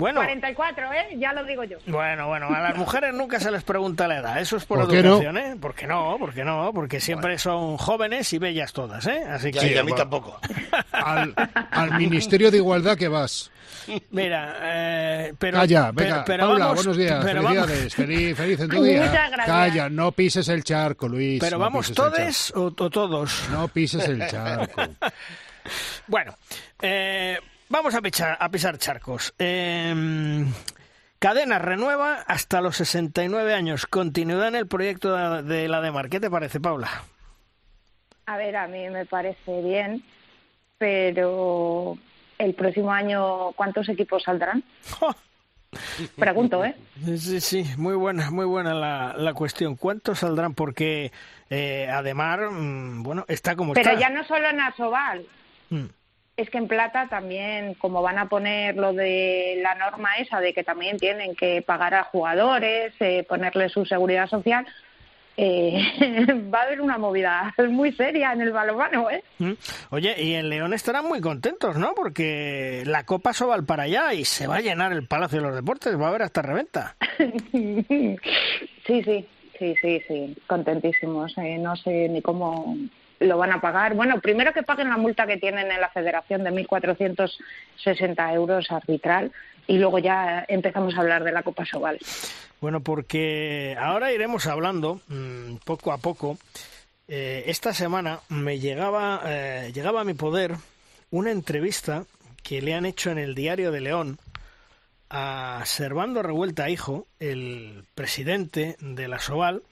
[0.00, 1.16] Bueno, 44, ¿eh?
[1.18, 1.78] Ya lo digo yo.
[1.86, 4.40] bueno, bueno, a las mujeres nunca se les pregunta la edad.
[4.40, 5.10] Eso es por, ¿Por qué no?
[5.20, 5.56] educación, ¿eh?
[5.60, 6.16] ¿Por qué no?
[6.18, 6.72] ¿Por qué no?
[6.74, 9.22] Porque siempre son jóvenes y bellas todas, ¿eh?
[9.28, 10.40] Así que, y a mí tampoco.
[10.90, 11.32] Al,
[11.70, 13.50] al Ministerio de Igualdad que vas.
[14.10, 15.58] mira, eh, pero...
[15.58, 16.24] Calla, venga.
[16.24, 17.24] pero Paula, vamos- buenos días.
[17.24, 17.94] Felicidades.
[17.94, 19.02] Feliz, feliz en tu día.
[19.06, 19.46] muchas gracias.
[19.46, 21.40] Calla, no pises el charco, Luis.
[21.40, 23.48] Pero no vamos todos o, o todos.
[23.50, 24.82] No pises el charco.
[26.06, 26.34] Bueno,
[26.80, 27.38] eh,
[27.70, 29.32] vamos a pisar, a pisar charcos.
[29.38, 30.44] Eh,
[31.18, 33.86] Cadena renueva hasta los 69 años.
[33.86, 36.08] Continuidad en el proyecto de, la Demar.
[36.08, 36.88] ¿Qué te parece, Paula?
[38.26, 40.02] A ver, a mí me parece bien,
[40.78, 41.98] pero
[42.38, 44.62] el próximo año, ¿cuántos equipos saldrán?
[46.16, 46.74] Pregunto, ¿eh?
[47.04, 49.76] Sí, sí, sí, muy buena, muy buena la, la cuestión.
[49.76, 50.54] ¿Cuántos saldrán?
[50.54, 51.12] Porque
[51.48, 54.00] eh, Ademar, mm, bueno, está como Pero está.
[54.00, 55.26] ya no solo en Asobal,
[55.72, 55.84] Mm.
[56.40, 60.54] Es que en Plata también, como van a poner lo de la norma esa de
[60.54, 64.66] que también tienen que pagar a jugadores, eh, ponerle su seguridad social,
[65.36, 65.82] eh,
[66.54, 69.22] va a haber una movida muy seria en el balonmano, ¿eh?
[69.38, 69.52] Mm.
[69.90, 71.94] Oye, y en León estarán muy contentos, ¿no?
[71.94, 75.54] Porque la Copa Sobal para allá y se va a llenar el Palacio de los
[75.54, 76.96] Deportes, va a haber hasta reventa.
[77.52, 77.84] sí,
[78.86, 79.26] sí,
[79.58, 81.36] sí, sí, sí, contentísimos.
[81.36, 82.76] eh, no sé ni cómo
[83.20, 83.94] lo van a pagar.
[83.94, 89.30] Bueno, primero que paguen la multa que tienen en la federación de 1.460 euros arbitral
[89.66, 91.98] y luego ya empezamos a hablar de la Copa Sobal.
[92.60, 96.38] Bueno, porque ahora iremos hablando mm, poco a poco.
[97.08, 100.54] Eh, esta semana me llegaba, eh, llegaba a mi poder
[101.10, 102.04] una entrevista
[102.42, 104.18] que le han hecho en el Diario de León
[105.10, 109.62] a Servando Revuelta Hijo, el presidente de la Soval,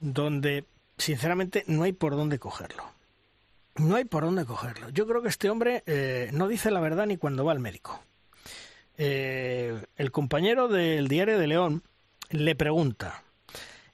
[0.00, 0.64] donde
[0.98, 2.84] sinceramente no hay por dónde cogerlo.
[3.76, 4.88] No hay por dónde cogerlo.
[4.90, 8.02] Yo creo que este hombre eh, no dice la verdad ni cuando va al médico.
[8.96, 11.82] Eh, el compañero del Diario de León
[12.30, 13.22] le pregunta,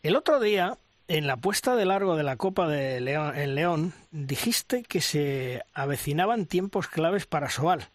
[0.02, 0.78] el otro día,
[1.08, 5.62] en la puesta de largo de la Copa de León, en León, dijiste que se
[5.74, 7.88] avecinaban tiempos claves para Soval.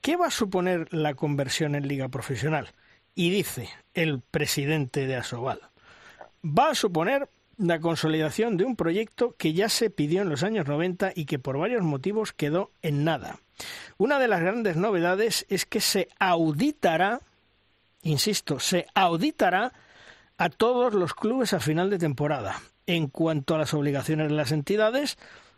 [0.00, 2.72] ¿Qué va a suponer la conversión en liga profesional?
[3.14, 5.60] Y dice el presidente de Asobal,
[6.44, 10.66] va a suponer la consolidación de un proyecto que ya se pidió en los años
[10.66, 13.38] 90 y que por varios motivos quedó en nada.
[13.96, 17.20] Una de las grandes novedades es que se auditará,
[18.02, 19.72] insisto, se auditará
[20.36, 22.60] a todos los clubes a final de temporada.
[22.86, 25.16] En cuanto a las obligaciones de las entidades,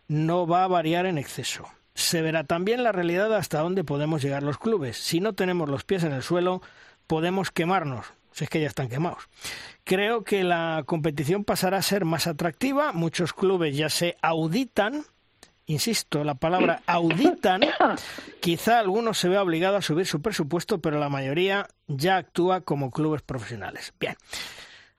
[0.09, 1.67] no va a variar en exceso.
[1.95, 4.99] Se verá también la realidad hasta dónde podemos llegar los clubes.
[4.99, 6.61] Si no tenemos los pies en el suelo,
[7.07, 8.07] podemos quemarnos,
[8.37, 9.29] si es que ya están quemados.
[9.83, 15.07] Creo que la competición pasará a ser más atractiva, muchos clubes ya se auditan,
[15.65, 17.63] insisto, la palabra auditan,
[18.41, 22.91] quizá algunos se vea obligado a subir su presupuesto, pero la mayoría ya actúa como
[22.91, 23.95] clubes profesionales.
[23.99, 24.17] Bien.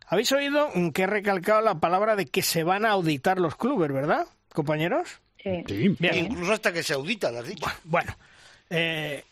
[0.08, 3.92] Habéis oído que he recalcado la palabra de que se van a auditar los clubes,
[3.92, 5.22] ¿verdad, compañeros?
[5.44, 5.64] Sí.
[6.00, 6.32] Bien.
[6.32, 7.68] Incluso hasta que se auditan, has dicho.
[7.84, 8.16] Bueno,
[8.72, 9.24] eh,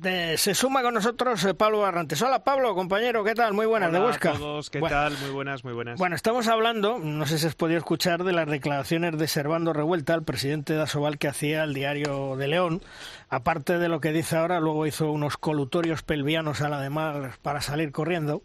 [0.00, 2.20] se suma con nosotros eh, Pablo Barrantes.
[2.22, 3.52] Hola Pablo, compañero, ¿qué tal?
[3.52, 4.30] Muy buenas, Hola de Huesca.
[4.30, 5.16] a todos, ¿qué Bueno, tal?
[5.18, 5.98] Muy buenas, muy buenas.
[5.98, 10.14] Bueno, estamos hablando, no sé si has podido escuchar, de las declaraciones de Servando Revuelta,
[10.14, 12.82] el presidente de Asobal, que hacía el diario de León.
[13.28, 17.32] Aparte de lo que dice ahora, luego hizo unos colutorios pelvianos a la de mar
[17.42, 18.42] para salir corriendo.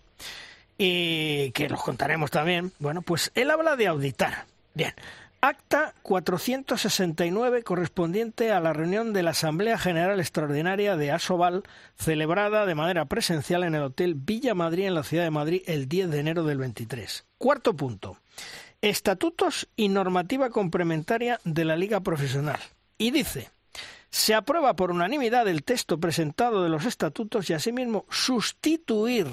[0.77, 2.71] Y que los contaremos también.
[2.77, 4.45] Bueno, pues él habla de auditar.
[4.75, 4.93] Bien.
[5.47, 11.63] Acta 469 correspondiente a la reunión de la Asamblea General Extraordinaria de Asobal,
[11.95, 15.87] celebrada de manera presencial en el Hotel Villa Madrid en la ciudad de Madrid el
[15.87, 17.23] 10 de enero del 23.
[17.37, 18.17] Cuarto punto.
[18.81, 22.59] Estatutos y normativa complementaria de la Liga Profesional.
[22.97, 23.49] Y dice,
[24.09, 29.27] se aprueba por unanimidad el texto presentado de los estatutos y asimismo sustituir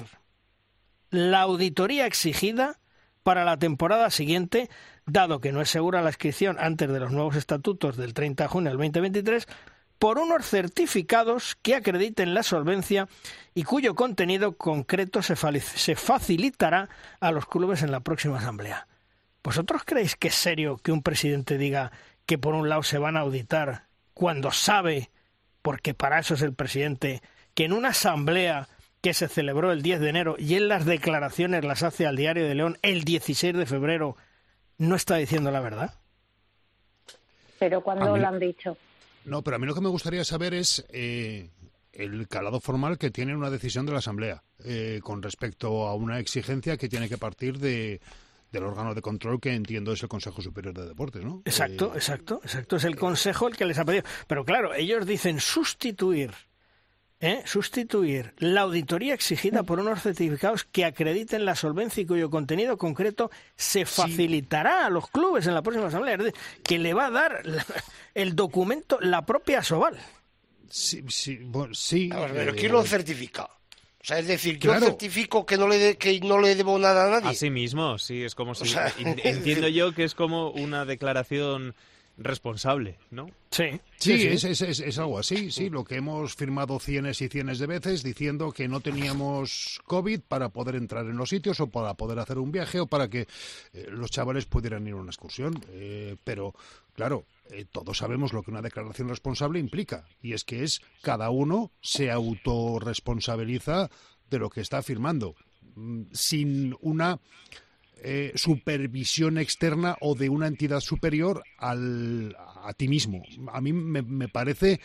[1.09, 2.79] la auditoría exigida
[3.25, 4.69] para la temporada siguiente,
[5.05, 8.47] dado que no es segura la inscripción antes de los nuevos estatutos del 30 de
[8.47, 9.47] junio del 2023,
[9.99, 13.07] por unos certificados que acrediten la solvencia
[13.53, 16.89] y cuyo contenido concreto se, facilitará
[17.19, 18.87] a los clubes en la próxima asamblea.
[19.43, 21.91] ¿Vosotros creéis que es serio que un presidente diga
[22.25, 25.11] que por un lado se van a auditar cuando sabe,
[25.61, 27.21] porque para eso es el presidente,
[27.53, 28.67] que en una asamblea
[29.01, 32.47] que se celebró el 10 de enero y en las declaraciones las hace al Diario
[32.47, 34.17] de León el 16 de febrero,
[34.77, 35.93] no está diciendo la verdad?
[37.59, 38.77] Pero cuando mí- lo han dicho.
[39.25, 41.49] No, pero a mí lo que me gustaría saber es eh,
[41.93, 46.19] el calado formal que tiene una decisión de la Asamblea eh, con respecto a una
[46.19, 48.01] exigencia que tiene que partir de,
[48.51, 51.41] del órgano de control que entiendo es el Consejo Superior de Deportes, ¿no?
[51.45, 52.75] Exacto, Eh, exacto, exacto.
[52.75, 54.03] Es el consejo el que les ha pedido.
[54.27, 56.31] Pero claro, ellos dicen sustituir,
[57.19, 57.41] ¿eh?
[57.45, 63.31] sustituir la auditoría exigida por unos certificados que acrediten la solvencia y cuyo contenido concreto
[63.55, 67.11] se facilitará a los clubes en la próxima asamblea, es decir, que le va a
[67.11, 67.43] dar
[68.13, 69.97] el documento la propia Soval.
[70.69, 72.09] Sí, sí, bueno, sí.
[72.11, 73.43] A ver, pero eh, ¿quién lo certifica?
[73.45, 74.85] O sea, es decir, yo Claro.
[74.87, 77.29] certifico que no le de- que no le debo nada a nadie.
[77.35, 78.67] Así mismo, sí, es como si...
[78.67, 81.73] sea, Entiendo yo que es como una declaración
[82.17, 83.27] responsable, ¿no?
[83.51, 87.27] Sí, Sí, Es, es- es- es algo así, sí, lo que hemos firmado cienes y
[87.29, 91.67] cienes de veces diciendo que no teníamos COVID para poder entrar en los sitios o
[91.67, 93.27] para poder hacer un viaje o para que
[93.73, 95.59] eh, los chavales pudieran ir a una excursión.
[95.69, 96.53] Eh, pero,
[96.93, 101.29] claro, eh, todos sabemos lo que una declaración responsable implica y es que es cada
[101.29, 103.89] uno se autorresponsabiliza
[104.29, 105.35] de lo que está firmando
[105.75, 107.19] mm, sin una
[108.03, 113.23] eh, supervisión externa o de una entidad superior al, a ti mismo.
[113.51, 114.79] A mí me, me parece,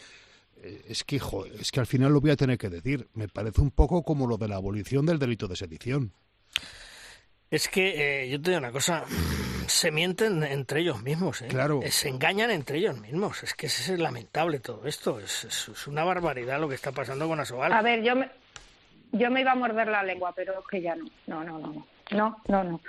[0.62, 3.28] eh, es que, jo, es que al final lo voy a tener que decir, me
[3.28, 6.12] parece un poco como lo de la abolición del delito de sedición.
[7.50, 9.04] Es que eh, yo te digo una cosa,
[9.66, 11.48] se mienten entre ellos mismos, ¿eh?
[11.48, 11.80] Claro.
[11.90, 13.42] Se engañan entre ellos mismos.
[13.42, 15.18] Es que es, es lamentable todo esto.
[15.18, 17.72] Es, es- es una barbaridad lo que está pasando con Asobal.
[17.72, 18.30] A ver, yo me,
[19.10, 21.06] yo me iba a morder la lengua, pero es que ya no.
[21.26, 21.86] No, no, no.
[22.12, 22.80] No, no, no.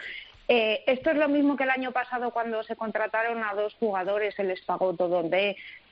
[0.48, 4.36] Eh, esto es lo mismo que el año pasado cuando se contrataron a dos jugadores,
[4.36, 5.24] se les pagó todo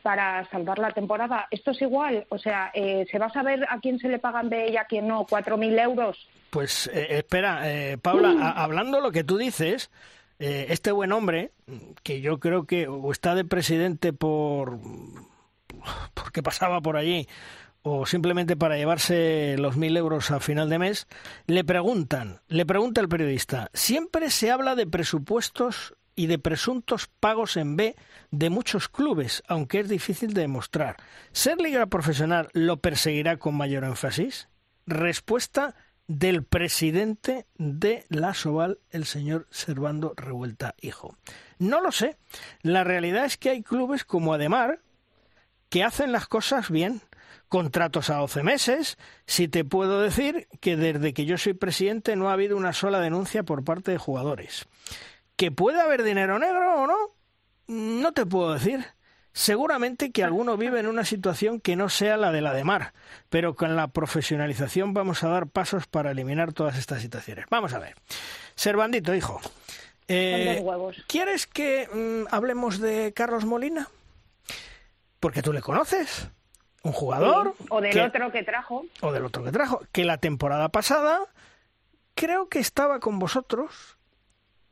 [0.02, 1.48] para salvar la temporada.
[1.52, 2.26] Esto es igual.
[2.30, 4.86] O sea, eh, ¿se va a saber a quién se le pagan B y a
[4.86, 5.26] quién no?
[5.26, 6.28] ¿4.000 euros?
[6.50, 9.92] Pues eh, espera, eh, Paula, a- hablando lo que tú dices,
[10.40, 11.52] eh, este buen hombre,
[12.04, 14.80] que yo creo que o está de presidente por
[16.14, 17.28] porque que pasaba por allí
[17.82, 21.08] o simplemente para llevarse los mil euros a final de mes,
[21.48, 27.56] le preguntan, le pregunta el periodista, siempre se habla de presupuestos y de presuntos pagos
[27.56, 27.96] en B
[28.32, 30.98] de muchos clubes, aunque es difícil de demostrar.
[31.32, 34.50] ¿Ser liga profesional lo perseguirá con mayor énfasis?
[34.86, 35.76] Respuesta
[36.10, 41.16] del presidente de la Soval, el señor Servando Revuelta Hijo.
[41.60, 42.18] No lo sé.
[42.64, 44.82] La realidad es que hay clubes como Ademar
[45.70, 47.02] que hacen las cosas bien.
[47.50, 48.98] Contratos a 12 meses.
[49.26, 53.00] Si te puedo decir que desde que yo soy presidente no ha habido una sola
[53.00, 54.68] denuncia por parte de jugadores.
[55.36, 56.98] ¿Que puede haber dinero negro o no?
[57.68, 58.86] No te puedo decir.
[59.32, 62.94] Seguramente que alguno vive en una situación que no sea la de la de mar,
[63.30, 67.46] pero con la profesionalización vamos a dar pasos para eliminar todas estas situaciones.
[67.50, 67.96] Vamos a ver.
[68.56, 69.40] Servandito, hijo.
[70.08, 70.66] Eh,
[71.08, 73.88] ¿Quieres que mm, hablemos de Carlos Molina?
[75.20, 76.28] Porque tú le conoces.
[76.84, 77.56] Un jugador.
[77.70, 78.86] O del otro que trajo.
[79.02, 79.82] O del otro que trajo.
[79.92, 81.28] Que la temporada pasada
[82.16, 84.00] creo que estaba con vosotros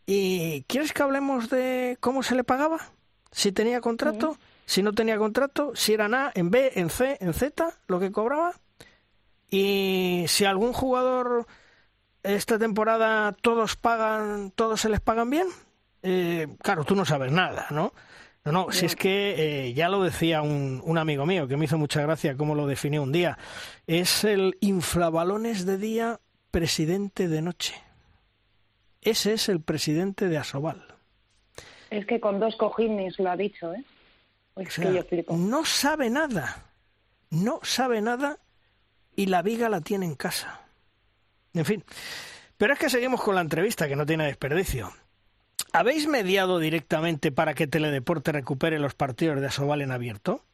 [0.10, 2.80] ¿Y quieres que hablemos de cómo se le pagaba?
[3.30, 7.18] Si tenía contrato, si no tenía contrato, si era en A, en B, en C,
[7.20, 8.54] en Z, lo que cobraba.
[9.50, 11.46] Y si algún jugador
[12.24, 15.48] esta temporada todos pagan, todos se les pagan bien.
[16.04, 17.92] Eh, claro, tú no sabes nada, ¿no?
[18.48, 21.66] No, no, si es que eh, ya lo decía un, un, amigo mío que me
[21.66, 23.38] hizo mucha gracia cómo lo definió un día.
[23.88, 27.76] Es el inflabalones de día, presidente de noche.
[29.02, 30.96] Ese es el presidente de Asobal.
[31.90, 33.84] Es que con dos cojines lo ha dicho, ¿eh?
[35.30, 36.64] no sabe nada,
[37.30, 38.40] no sabe nada
[39.14, 40.62] y la viga la tiene en casa.
[41.54, 41.84] En fin,
[42.56, 44.94] pero es que seguimos con la entrevista que no tiene desperdicio.
[45.74, 50.47] ¿Habéis mediado directamente para que Teledeporte recupere los partidos de Asobal en abierto?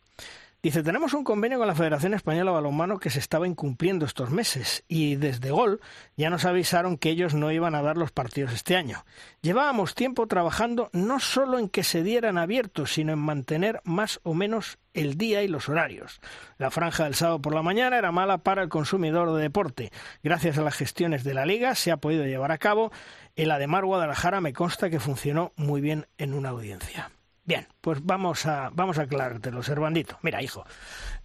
[0.64, 4.30] Dice, tenemos un convenio con la Federación Española de Balonmano que se estaba incumpliendo estos
[4.30, 5.82] meses y desde Gol
[6.16, 9.04] ya nos avisaron que ellos no iban a dar los partidos este año.
[9.42, 14.34] Llevábamos tiempo trabajando no solo en que se dieran abiertos, sino en mantener más o
[14.34, 16.22] menos el día y los horarios.
[16.58, 19.92] La franja del sábado por la mañana era mala para el consumidor de deporte.
[20.24, 22.94] Gracias a las gestiones de la liga se ha podido llevar a cabo.
[23.36, 27.12] El Ademar Guadalajara me consta que funcionó muy bien en una audiencia.
[27.46, 30.18] Bien, pues vamos a, vamos a aclarártelo, Servandito.
[30.22, 30.66] Mira, hijo,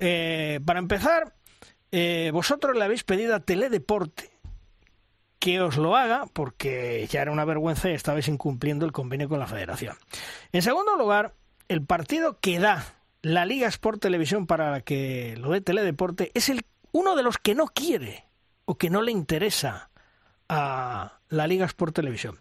[0.00, 1.34] eh, para empezar,
[1.92, 4.30] eh, vosotros le habéis pedido a Teledeporte
[5.38, 9.38] que os lo haga porque ya era una vergüenza y estabais incumpliendo el convenio con
[9.38, 9.96] la federación.
[10.52, 11.34] En segundo lugar,
[11.68, 12.84] el partido que da
[13.22, 17.54] la Liga Sport Televisión para que lo dé Teledeporte es el, uno de los que
[17.54, 18.24] no quiere
[18.64, 19.90] o que no le interesa
[20.48, 22.36] a la Liga Sport Televisión.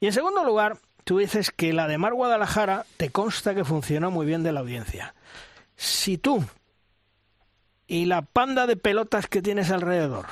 [0.00, 4.10] Y en segundo lugar, tú dices que la de Mar Guadalajara te consta que funcionó
[4.10, 5.14] muy bien de la audiencia.
[5.76, 6.44] Si tú
[7.86, 10.26] y la panda de pelotas que tienes alrededor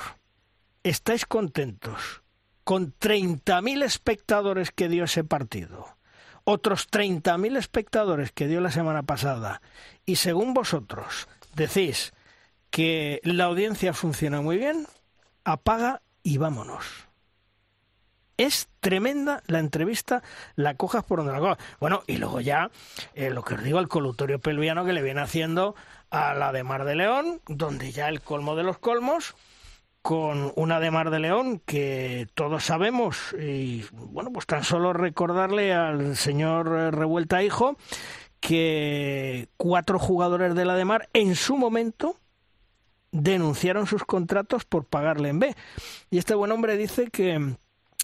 [0.83, 2.21] estáis contentos
[2.63, 5.97] con 30.000 espectadores que dio ese partido,
[6.43, 9.61] otros 30.000 espectadores que dio la semana pasada,
[10.05, 12.13] y según vosotros decís
[12.69, 14.87] que la audiencia funciona muy bien,
[15.43, 17.10] apaga y vámonos.
[18.37, 20.23] Es tremenda la entrevista,
[20.55, 21.57] la cojas por donde la cojas.
[21.79, 22.71] Bueno, y luego ya
[23.13, 25.75] eh, lo que os digo, el colutorio pelviano que le viene haciendo
[26.09, 29.35] a la de Mar de León, donde ya el colmo de los colmos,
[30.01, 35.73] con una de Mar de León que todos sabemos, y bueno, pues tan solo recordarle
[35.73, 37.77] al señor Revuelta Hijo
[38.39, 42.17] que cuatro jugadores de la de Mar en su momento
[43.11, 45.55] denunciaron sus contratos por pagarle en B.
[46.09, 47.55] Y este buen hombre dice que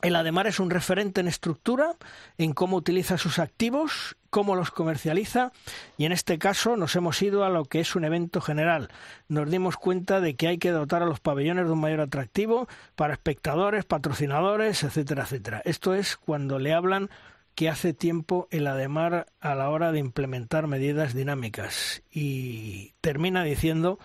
[0.04, 1.96] el Ademar es un referente en estructura,
[2.38, 5.52] en cómo utiliza sus activos, cómo los comercializa
[5.98, 8.90] y en este caso nos hemos ido a lo que es un evento general.
[9.28, 12.68] Nos dimos cuenta de que hay que dotar a los pabellones de un mayor atractivo
[12.96, 15.62] para espectadores, patrocinadores, etcétera, etcétera.
[15.66, 17.10] Esto es cuando le hablan
[17.56, 23.98] que hace tiempo el Ademar a la hora de implementar medidas dinámicas y termina diciendo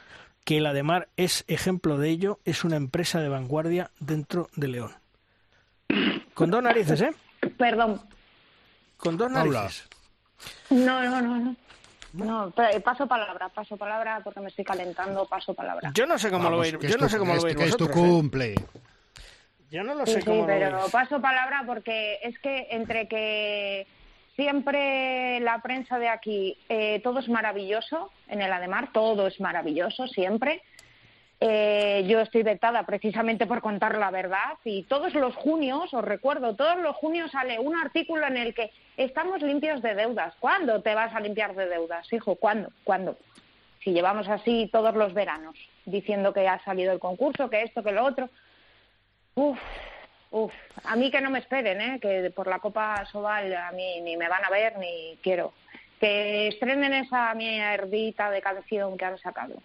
[0.44, 5.01] que el Ademar es ejemplo de ello, es una empresa de vanguardia dentro de León.
[6.34, 7.12] Con dos narices, ¿eh?
[7.56, 8.00] Perdón.
[8.96, 9.88] Con dos narices.
[10.70, 11.56] No, no, no, no.
[12.12, 15.92] No, eh, paso palabra, paso palabra porque me estoy calentando, paso palabra.
[15.94, 18.54] Yo no sé cómo lo veis, yo no sé cómo lo veis es tu cumple.
[19.70, 23.86] Yo no lo sé cómo sí, pero paso palabra porque es que entre que
[24.36, 30.06] siempre la prensa de aquí eh, todo es maravilloso en el Ademar, todo es maravilloso
[30.08, 30.62] siempre
[31.44, 36.54] eh, yo estoy vetada precisamente por contar la verdad y todos los junios, os recuerdo,
[36.54, 40.36] todos los junios sale un artículo en el que estamos limpios de deudas.
[40.38, 42.36] ¿Cuándo te vas a limpiar de deudas, hijo?
[42.36, 42.70] ¿Cuándo?
[42.84, 43.16] ¿Cuándo?
[43.82, 47.90] Si llevamos así todos los veranos, diciendo que ha salido el concurso, que esto, que
[47.90, 48.30] lo otro.
[49.34, 49.58] Uf,
[50.30, 50.52] uf.
[50.84, 51.98] A mí que no me esperen, ¿eh?
[52.00, 55.52] Que por la Copa Sobal a mí ni me van a ver ni quiero.
[55.98, 59.56] Que estrenen esa mierdita de canción que han sacado.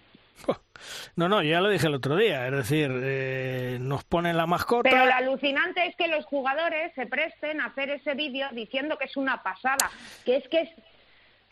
[1.15, 4.87] No, no, ya lo dije el otro día, es decir, eh, nos ponen la mascota.
[4.87, 9.05] Pero lo alucinante es que los jugadores se presten a hacer ese vídeo diciendo que
[9.05, 9.89] es una pasada,
[10.23, 10.69] que es que es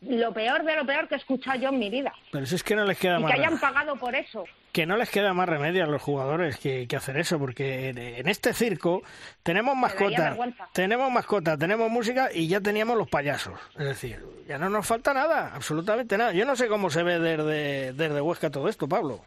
[0.01, 2.13] lo peor de lo peor que he escuchado yo en mi vida.
[2.31, 4.45] Pero si es que no les queda y más que hayan pagado por eso.
[4.71, 8.27] que no les queda más remedio a los jugadores que, que hacer eso, porque en,
[8.27, 9.01] este circo
[9.43, 10.69] tenemos daría mascota, vergüenza.
[10.73, 13.59] tenemos mascota, tenemos música y ya teníamos los payasos.
[13.77, 16.33] Es decir, ya no nos falta nada, absolutamente nada.
[16.33, 19.23] Yo no sé cómo se ve desde, desde Huesca todo esto, Pablo.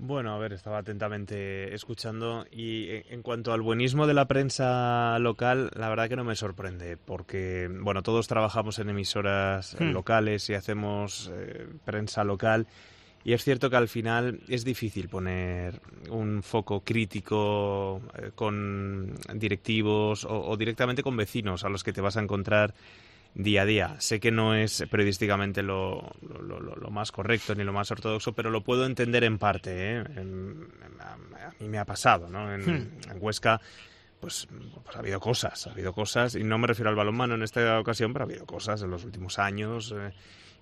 [0.00, 5.70] Bueno, a ver, estaba atentamente escuchando y en- cuanto al buenismo de la prensa local,
[5.74, 9.90] la verdad que no me sorprende, porque, bueno, todos trabajamos en emisoras Hmm.
[9.90, 12.68] locales y hacemos eh, prensa local
[13.24, 15.80] y es cierto que al final es difícil poner
[16.10, 22.00] un foco crítico eh, con directivos o, o directamente con vecinos a los que te
[22.00, 22.72] vas a encontrar
[23.38, 23.96] día a día.
[24.00, 28.32] Sé que no es periodísticamente lo, lo- lo- lo más correcto ni lo más ortodoxo,
[28.34, 29.70] pero lo puedo entender en parte.
[29.74, 30.04] ¿eh?
[30.16, 30.68] En-
[31.00, 32.52] a, a mí me ha pasado, ¿no?
[32.52, 33.10] En, Hmm.
[33.10, 33.60] en Huesca,
[34.20, 34.48] pues,
[34.84, 37.78] pues ha habido cosas, ha habido cosas, y no me refiero al balonmano en esta
[37.80, 39.94] ocasión, pero ha habido cosas en los últimos años.
[39.96, 40.10] eh,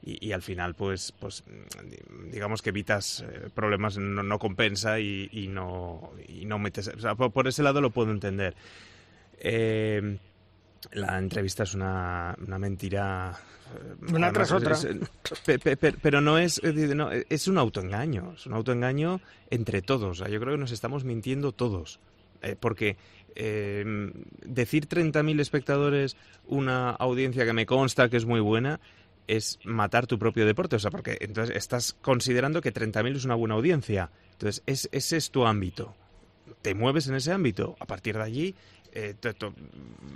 [0.05, 5.01] y, y al final, pues, pues di- digamos que evitas eh, problemas, no, no compensa
[5.01, 6.89] y, y no, y no metes...
[6.89, 8.55] O sea, por, por ese lado lo puedo entender.
[9.39, 10.19] Eh,
[10.93, 13.39] la entrevista es una, una mentira.
[13.75, 14.75] eh, Una tras otra.
[14.75, 14.87] es-
[16.03, 19.21] pero no es, es decir, no, es un autoengaño, es un autoengaño
[19.51, 20.19] entre todos.
[20.19, 22.01] Yo creo que nos estamos mintiendo todos.
[22.43, 22.97] Eh, porque
[23.35, 24.13] eh,
[24.45, 26.17] decir 30.000 espectadores,
[26.47, 28.81] una audiencia que me consta que es muy buena,
[29.27, 30.77] es matar tu propio deporte.
[30.77, 34.11] O sea, porque entonces estás considerando que 30.000 es una buena audiencia.
[34.33, 35.95] Entonces, es, ese es tu ámbito.
[36.63, 37.75] Te mueves en ese ámbito.
[37.81, 38.55] A partir de allí,
[38.99, 39.55] eh, to- to-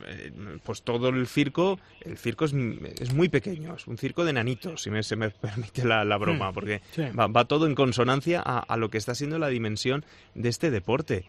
[0.06, 0.32] eh,
[0.64, 2.54] pues todo el circo, el circo es,
[3.00, 6.16] es muy pequeño, es un circo de nanitos, si me, se me permite la, la
[6.16, 7.02] broma, Mm, porque sí.
[7.18, 10.04] va, va todo en consonancia a, a lo que está siendo la dimensión
[10.34, 11.26] de este deporte.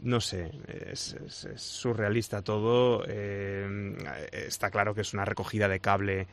[0.00, 0.50] No sé,
[0.92, 3.04] es, es- es surrealista todo.
[3.08, 3.96] eh,
[4.32, 6.26] está claro que es una recogida de cable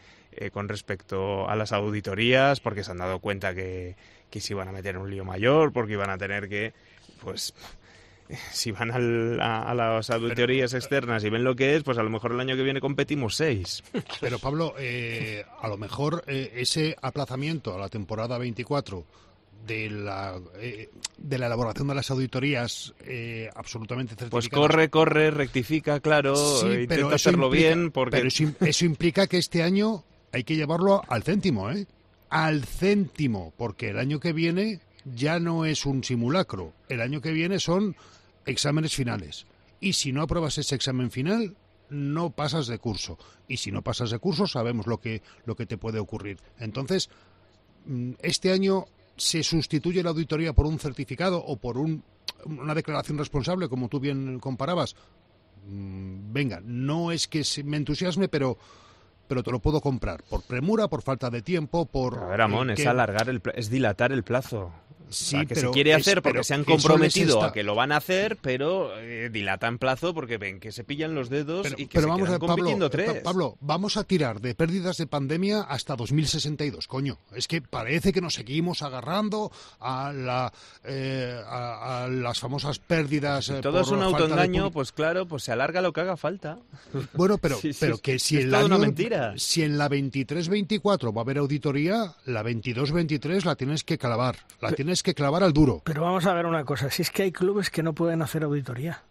[0.52, 3.96] con respecto a las auditorías, porque se han dado cuenta que,
[4.30, 6.74] que se iban a meter en un lío mayor, porque iban a tener que,
[7.22, 7.54] pues,
[8.52, 12.04] si van al- a, a las auditorías externas y ven lo que es, pues a
[12.04, 13.84] lo mejor el año que viene competimos seis.
[14.22, 19.06] Pero Pablo, eh, a lo mejor eh, ese aplazamiento a la temporada 24
[19.66, 24.68] de la, eh, de la elaboración de las auditorías eh, absolutamente Pues certificadas.
[24.68, 29.26] corre, corre, rectifica, claro, Sí, intenta pero hacerlo implica- bien, porque pero eso, eso implica
[29.26, 31.88] que este año hay que llevarlo al céntimo, ¿eh?
[32.30, 34.82] Al céntimo, porque el año que viene
[35.16, 36.74] ya no es un simulacro.
[36.90, 37.96] El año que viene son
[38.46, 39.46] exámenes finales.
[39.80, 41.56] Y si no apruebas ese examen final,
[41.90, 43.18] no pasas de curso.
[43.48, 46.40] Y si no pasas de curso, sabemos lo que, lo que te puede ocurrir.
[46.60, 47.10] Entonces,
[47.86, 48.86] mm, este año
[49.18, 52.04] se sustituye la auditoría por un certificado o por un,
[52.46, 54.96] una declaración responsable, como tú bien comparabas.
[55.68, 58.58] Mm, Venga, no es que me entusiasme, pero
[59.28, 62.70] pero te lo puedo comprar por premura, por falta de tiempo, por A ver, Ramón,
[62.70, 64.72] eh, es alargar, el, es dilatar el plazo.
[65.10, 67.54] Sí, O sea, que pero se quiere es- hacer porque pero se han comprometido a
[67.54, 71.30] que lo van a hacer, pero eh, dilatan plazo porque ven que se pillan los
[71.30, 73.14] dedos Pero, y que pero se vamos a Pablo, eh, tres.
[73.14, 77.18] Pa- Pablo, vamos a tirar de pérdidas de pandemia hasta 2062, coño.
[77.36, 80.52] Es que parece que nos seguimos agarrando a, la,
[80.84, 83.50] eh, a, a las famosas pérdidas.
[83.50, 86.18] eh, Todo es un de autoengaño, publi- pues claro, pues se alarga lo que haga
[86.18, 86.60] falta.
[87.14, 89.34] Bueno, pero, Sí, sí, pero es- que si es el toda año, una mentira.
[89.38, 94.72] si en la 23-24 va a haber auditoría, la 22-23 la tienes que clavar, la
[94.72, 95.82] tienes que clavar al duro.
[95.86, 98.44] Pero vamos a ver una cosa, si es que hay clubes que no pueden hacer
[98.44, 99.04] auditoría,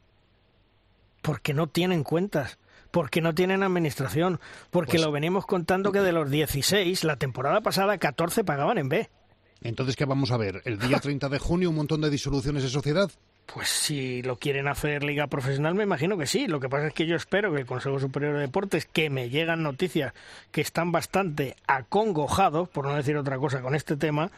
[1.22, 2.58] porque no tienen cuentas,
[2.90, 7.60] porque no tienen administración, porque Pues- lo venimos contando que de los 16, la temporada
[7.60, 9.10] pasada 14 pagaban en B.
[9.62, 10.60] Entonces, ¿qué vamos a ver?
[10.64, 13.10] ¿El día 30 de junio un montón de disoluciones de sociedad?
[13.52, 16.46] Pues si lo quieren hacer liga profesional, me imagino que sí.
[16.46, 19.28] Lo que pasa es que yo espero que el Consejo Superior de Deportes, que me
[19.28, 20.14] llegan noticias
[20.50, 24.30] que están bastante acongojados, por no decir otra cosa, con este tema,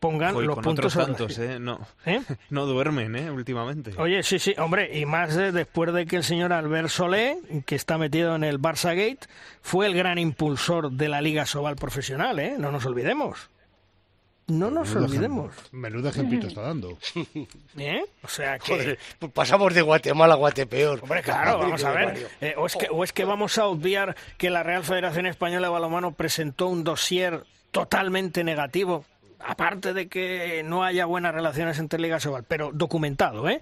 [0.00, 1.58] pongan los con puntos otros tantos, ¿eh?
[1.60, 2.20] No, ¿Eh?
[2.50, 3.30] no duermen, ¿eh?
[3.30, 3.92] Últimamente.
[3.98, 7.98] Oye, sí, sí, hombre, y más después de que el señor Albert Solé, que está
[7.98, 9.28] metido en el Barça Gate,
[9.62, 12.56] fue el gran impulsor de la Liga Sobal profesional, ¿eh?
[12.58, 13.50] No nos olvidemos.
[14.46, 15.54] No nos Menudo olvidemos.
[15.54, 16.98] ejem- Menudo ejemplito está dando.
[17.78, 18.02] ¿Eh?
[18.24, 18.72] O sea que...
[18.72, 20.98] Joder, pues pasamos de Guatemala a Guatepeor.
[21.02, 22.26] Hombre, claro, vamos a ver.
[22.40, 25.68] Eh, o, es que, o es que vamos a obviar que la Real Federación Española
[25.68, 29.04] de Balonmano presentó un dossier totalmente negativo,
[29.44, 33.60] aparte de que no haya buenas relaciones entre Liga Sobal, pero documentado, ¿eh?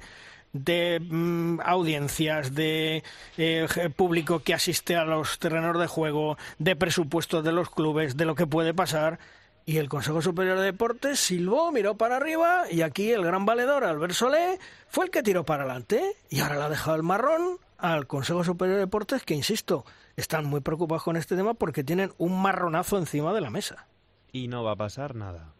[0.52, 3.02] de mm, audiencias, de
[3.36, 8.24] eh, público que asiste a los terrenos de juego, de presupuestos de los clubes, de
[8.24, 9.18] lo que puede pasar.
[9.66, 13.84] Y el Consejo Superior de Deportes silbó, miró para arriba y aquí el gran valedor,
[13.84, 14.58] Albert Solé,
[14.88, 18.44] fue el que tiró para adelante y ahora le ha dejado el marrón al Consejo
[18.44, 19.84] Superior de Deportes que, insisto,
[20.16, 23.86] están muy preocupados con este tema porque tienen un marronazo encima de la mesa.
[24.32, 25.52] Y no va a pasar nada.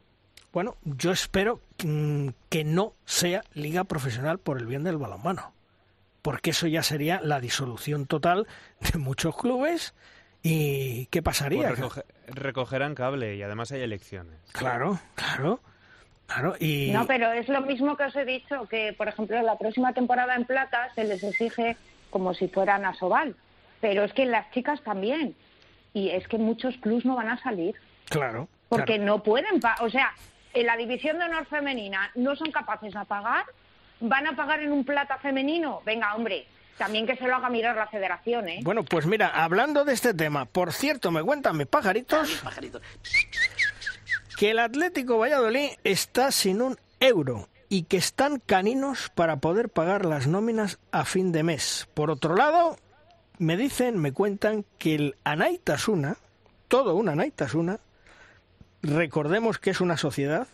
[0.52, 5.52] Bueno, yo espero mm, que no sea liga profesional por el bien del balonmano,
[6.22, 8.46] porque eso ya sería la disolución total
[8.92, 9.94] de muchos clubes
[10.42, 11.74] y ¿qué pasaría?
[11.74, 14.38] Pues recogerán cable y además hay elecciones.
[14.52, 15.60] Claro, claro.
[16.26, 16.90] Claro, y...
[16.90, 20.34] No, pero es lo mismo que os he dicho, que por ejemplo la próxima temporada
[20.34, 21.78] en plata se les exige
[22.10, 23.34] como si fueran a Sobal,
[23.80, 25.34] pero es que las chicas también,
[25.94, 27.76] y es que muchos clubs no van a salir.
[28.10, 28.46] Claro.
[28.68, 30.12] Porque no pueden, o sea,
[30.54, 33.44] en la división de honor femenina no son capaces de pagar,
[34.00, 35.82] van a pagar en un plata femenino.
[35.84, 36.46] Venga, hombre,
[36.76, 38.60] también que se lo haga mirar la federación, ¿eh?
[38.62, 42.42] Bueno, pues mira, hablando de este tema, por cierto, me cuentan mis pajaritos,
[44.38, 50.06] que el Atlético Valladolid está sin un euro y que están caninos para poder pagar
[50.06, 51.88] las nóminas a fin de mes.
[51.94, 52.76] Por otro lado,
[53.38, 56.16] me dicen, me cuentan que el Anaitasuna,
[56.68, 57.80] todo un Anaitasuna,
[58.82, 60.48] recordemos que es una sociedad,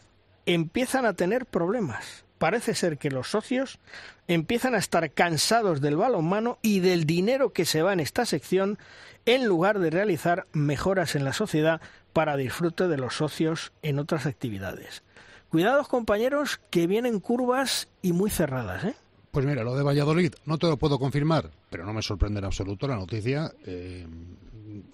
[0.47, 2.25] empiezan a tener problemas.
[2.39, 3.79] Parece ser que los socios
[4.27, 8.79] empiezan a estar cansados del balonmano y del dinero que se va en esta sección
[9.25, 11.81] en lugar de realizar mejoras en la sociedad
[12.13, 15.03] para disfrute de los socios en otras actividades.
[15.49, 18.95] Cuidados compañeros que vienen curvas y muy cerradas, ¿eh?
[19.31, 22.45] Pues mira, lo de Valladolid no te lo puedo confirmar, pero no me sorprende en
[22.45, 23.53] absoluto la noticia.
[23.67, 24.07] Eh,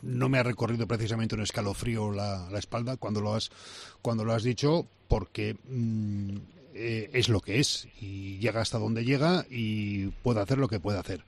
[0.02, 3.50] no me ha recorrido precisamente un escalofrío la, la espalda cuando lo has,
[4.02, 6.36] cuando lo has dicho, porque mm,
[6.74, 10.80] eh, es lo que es y llega hasta donde llega y puede hacer lo que
[10.80, 11.24] puede hacer.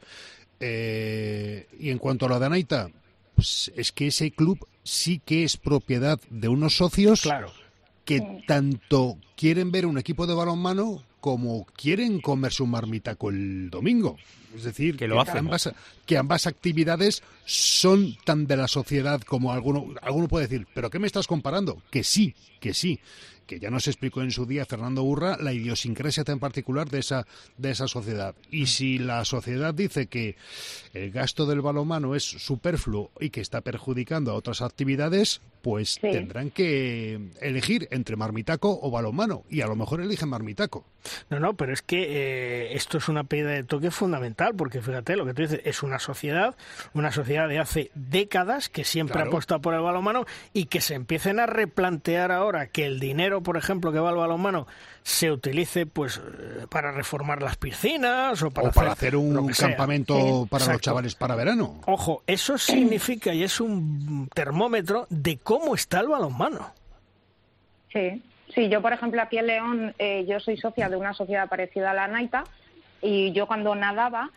[0.60, 2.90] Eh, y en cuanto a la de Anaita,
[3.34, 7.28] pues es que ese club sí que es propiedad de unos socios
[8.04, 14.16] que tanto quieren ver un equipo de balonmano como quieren comerse un marmitaco el domingo.
[14.56, 15.72] Es decir, que, lo ambas,
[16.04, 20.98] que ambas actividades son tan de la sociedad como alguno, alguno puede decir, ¿pero qué
[20.98, 21.80] me estás comparando?
[21.90, 22.98] Que sí, que sí
[23.52, 27.26] que ya nos explicó en su día Fernando Burra la idiosincrasia tan particular de esa,
[27.58, 28.34] de esa sociedad.
[28.50, 30.36] Y si la sociedad dice que
[30.94, 36.50] el gasto del balonmano es superfluo y que está perjudicando a otras actividades, pues tendrán
[36.50, 39.44] que elegir entre marmitaco o balonmano.
[39.48, 40.84] Y a lo mejor eligen marmitaco.
[41.30, 45.16] No, no, pero es que eh, esto es una pérdida de toque fundamental, porque fíjate,
[45.16, 46.56] lo que tú dices, es una sociedad,
[46.94, 50.94] una sociedad de hace décadas que siempre ha apostado por el balonmano y que se
[50.94, 54.66] empiecen a replantear ahora que el dinero por ejemplo, que va al balonmano,
[55.02, 60.80] se utilice pues eh, para reformar las piscinas o para, hacer, un campamento para los
[60.80, 61.80] chavales para verano.
[61.86, 66.72] Ojo, eso significa y es un termómetro de cómo está el balonmano.
[67.92, 68.22] Sí,
[68.54, 71.90] sí, yo por ejemplo aquí en León, eh, yo soy socia de una sociedad parecida
[71.90, 72.44] a la Naita
[73.00, 74.30] y yo cuando nadaba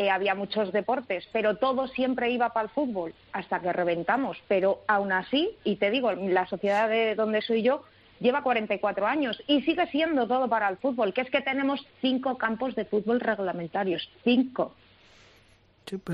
[0.00, 4.38] eh, había muchos deportes, pero todo siempre iba para el fútbol hasta que reventamos.
[4.48, 7.84] Pero aún así, y te digo, la sociedad de donde soy yo
[8.20, 12.38] lleva 44 años y sigue siendo todo para el fútbol, que es que tenemos cinco
[12.38, 14.74] campos de fútbol reglamentarios, cinco.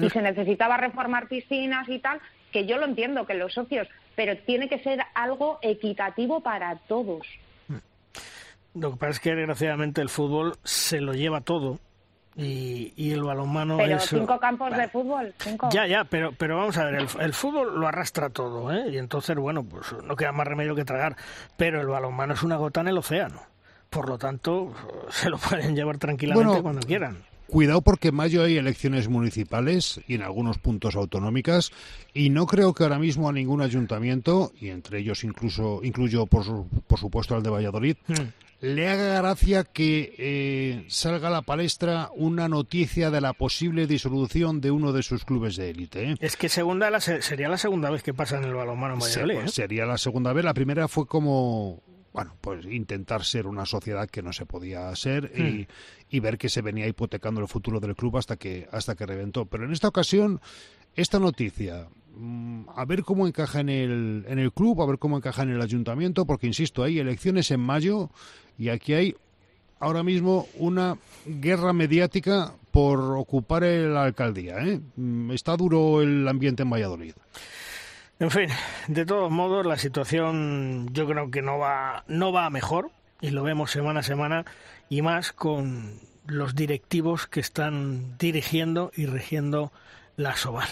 [0.01, 4.37] Y se necesitaba reformar piscinas y tal, que yo lo entiendo, que los socios, pero
[4.39, 7.27] tiene que ser algo equitativo para todos.
[8.75, 11.79] Lo que pasa es que desgraciadamente el fútbol se lo lleva todo
[12.37, 15.69] y, el balonmano pero cinco campos de fútbol cinco.
[15.73, 18.91] ya ya pero pero vamos a ver el, fútbol lo arrastra todo ¿eh?
[18.91, 21.17] y entonces bueno pues no queda más remedio que tragar
[21.57, 23.41] pero el balonmano es una gota en el océano
[23.89, 24.75] por lo tanto
[25.09, 30.17] se lo pueden llevar tranquilamente cuando quieran Cuidado porque en mayo hay elecciones municipales y
[30.17, 31.71] en algunos puntos autonómicas
[32.13, 36.45] y no creo que ahora mismo a ningún ayuntamiento, y entre ellos incluso incluyo por,
[36.89, 42.11] por supuesto al de Valladolid, hmm le haga gracia que eh, salga a la palestra
[42.15, 46.13] una noticia de la posible disolución de uno de sus clubes de élite.
[46.13, 46.15] ¿eh?
[46.21, 49.41] Es que segunda sería la segunda vez que pasa en el balonmano Valladolid.
[49.41, 49.49] ¿eh?
[49.49, 50.45] Sería la segunda vez.
[50.45, 55.33] La primera fue como bueno, pues intentar ser una sociedad que no se podía ser
[55.37, 55.67] y, hmm.
[56.09, 59.45] y, ver que se venía hipotecando el futuro del club hasta que hasta que reventó.
[59.45, 60.41] Pero en esta ocasión,
[60.95, 61.89] esta noticia
[62.75, 65.63] a ver cómo encaja en el, en el club, a ver cómo encaja en el
[65.63, 68.11] ayuntamiento, porque insisto, hay elecciones en mayo
[68.59, 69.17] y aquí hay
[69.81, 74.59] ahora mismo una guerra mediática por ocupar la alcaldía.
[74.59, 74.81] ¿eh?
[74.97, 77.15] Mm, está duro el ambiente en Valladolid.
[78.19, 78.49] En fin,
[78.89, 82.91] de todos modos, la situación yo creo que no va, no va mejor
[83.21, 84.45] y lo vemos semana a semana
[84.89, 89.71] y más con los directivos que están dirigiendo y regiendo
[90.17, 90.69] la Soval.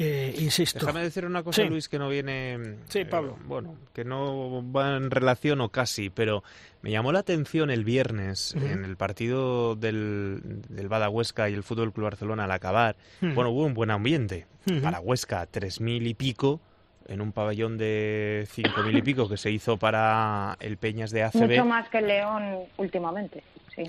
[0.00, 0.78] Eh, insisto.
[0.78, 1.68] Déjame decir una cosa, Sí.
[1.68, 2.76] Luis, que no viene.
[2.88, 3.36] Sí, eh, Pablo.
[3.46, 6.44] bueno, que no va en relación o casi, pero
[6.82, 11.64] me llamó la atención el viernes en el partido del, del Bada Huesca y el
[11.64, 12.96] Fútbol Club Barcelona al acabar.
[13.20, 14.46] Bueno, hubo un buen ambiente.
[14.70, 14.80] Ujú.
[14.82, 16.60] Para Huesca, tres mil y pico.
[17.08, 21.22] En un pabellón de cinco mil y pico que se hizo para el Peñas de
[21.22, 21.40] ACB.
[21.48, 23.42] Mucho más que el León últimamente,
[23.74, 23.84] sí.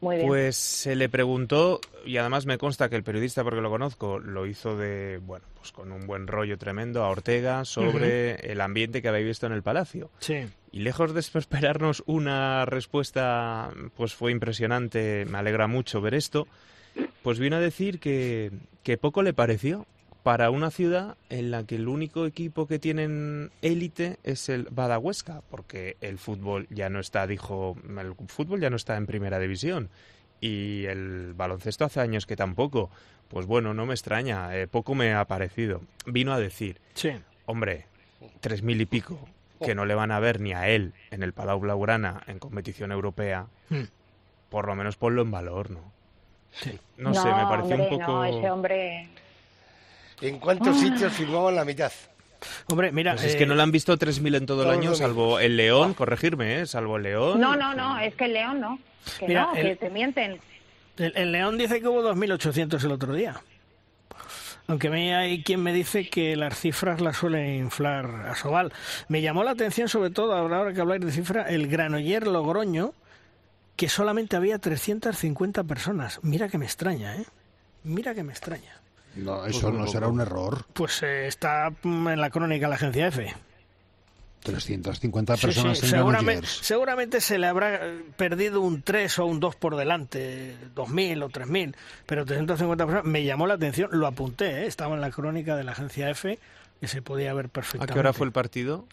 [0.00, 0.28] Muy bien.
[0.28, 4.46] Pues se le preguntó, y además me consta que el periodista, porque lo conozco, lo
[4.46, 9.08] hizo de, bueno, pues con un buen rollo tremendo a Ortega sobre el ambiente que
[9.08, 10.10] había visto en el Palacio.
[10.20, 10.46] Sí.
[10.70, 16.46] Y lejos de esperarnos una respuesta, pues fue impresionante, me alegra mucho ver esto,
[17.22, 18.52] pues vino a decir que,
[18.82, 19.86] que poco le pareció
[20.28, 24.98] para una ciudad en la que el único equipo que tienen élite es el Bada
[24.98, 29.38] Huesca, porque el fútbol ya no está, dijo, el fútbol ya no está en primera
[29.38, 29.88] división
[30.38, 32.90] y el baloncesto hace años que tampoco.
[33.28, 35.80] Pues bueno, no me extraña, eh, poco me ha parecido.
[36.04, 37.12] Vino a decir, Sí.
[37.46, 37.86] hombre,
[38.40, 39.18] tres mil y pico,
[39.64, 42.92] que no le van a ver ni a él en el Palau Blaugrana en competición
[42.92, 43.84] europea, Mm.
[44.50, 45.90] por lo menos ponlo en valor, ¿no?
[46.50, 46.78] Sí.
[46.98, 48.12] No, sé, me pareció hombre, un poco...
[48.12, 49.08] No, ese hombre...
[50.20, 50.80] ¿En cuántos Ah.
[50.80, 51.92] sitios firmaban la mitad?
[52.68, 53.12] Hombre, mira.
[53.14, 55.56] Pues es eh, que no le han visto 3.000 en todo el año, salvo el
[55.56, 56.66] León, corregirme, ¿eh?
[56.66, 57.40] Salvo el León.
[57.40, 58.78] No, no, no, es que el León no.
[59.18, 60.40] Que Mira, no, el- que te mienten.
[60.96, 63.40] El, el León dice que hubo 2.800 el otro día.
[64.66, 68.72] Aunque me, hay quien me dice que las cifras las suele inflar a Sobal.
[69.08, 72.92] Me llamó la atención, sobre todo, ahora que habláis de cifra, el Granoller Logroño,
[73.76, 76.20] que solamente había 350 personas.
[76.22, 77.24] Mira que me extraña, ¿eh?
[77.84, 78.78] Mira que me extraña.
[79.18, 80.64] No, eso no será un error.
[80.72, 83.34] Pues eh, está en la crónica de la agencia F.
[84.42, 89.26] 350 Sí, personas sí, en seguramente, seguramente se le habrá eh, perdido un 3 o
[89.26, 91.74] un 2 por delante, 2.000 o 3.000,
[92.06, 94.66] pero 350 personas me llamó la atención, lo apunté, ¿eh?
[94.66, 96.38] estaba en la crónica de la agencia F,
[96.80, 97.92] que se podía ver ¿A perfectamente.
[97.92, 98.86] qué hora fue el partido?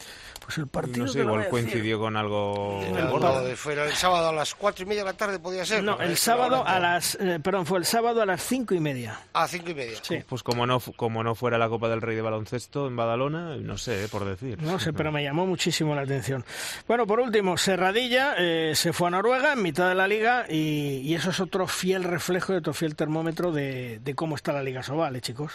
[0.43, 3.55] Pues el partido No sé, igual a coincidió con algo El, gordo.
[3.55, 5.83] fue el sábado a las cuatro y media de la tarde, podía ser.
[5.83, 8.79] No, el es sábado a las, eh, perdón, fue el sábado a las cinco y
[8.79, 9.19] media.
[9.33, 9.97] A cinco y media.
[10.01, 10.19] Sí.
[10.27, 13.77] Pues como no, como no fuera la Copa del Rey de baloncesto en Badalona, no
[13.77, 14.61] sé, eh, por decir.
[14.61, 16.43] No sé, pero me llamó muchísimo la atención.
[16.87, 21.01] Bueno, por último, Serradilla eh, se fue a Noruega en mitad de la liga y,
[21.03, 24.63] y eso es otro fiel reflejo y otro fiel termómetro de, de cómo está la
[24.63, 25.53] Liga Sobal, ¿eh, chicos?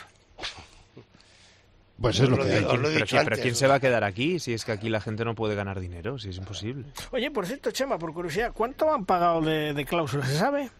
[2.00, 2.76] Pues es lo Os que lo hay.
[2.78, 3.58] lo Pero, dicho ¿quién, pero antes, ¿quién ¿no?
[3.58, 6.18] se va a quedar aquí si es que aquí la gente no puede ganar dinero?
[6.18, 6.86] Si es imposible.
[7.10, 10.24] Oye, por cierto, Chema, por curiosidad, ¿cuánto han pagado de, de cláusula?
[10.26, 10.70] ¿Se sabe?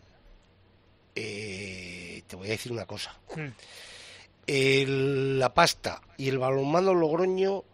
[1.15, 3.15] Eh, te voy a decir una cosa.
[3.37, 3.47] Mm.
[4.47, 7.65] El- la pasta y el balonmano Logroño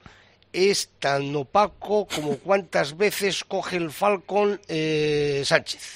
[0.52, 5.94] es tan opaco como cuántas veces coge el Falcon eh, Sánchez.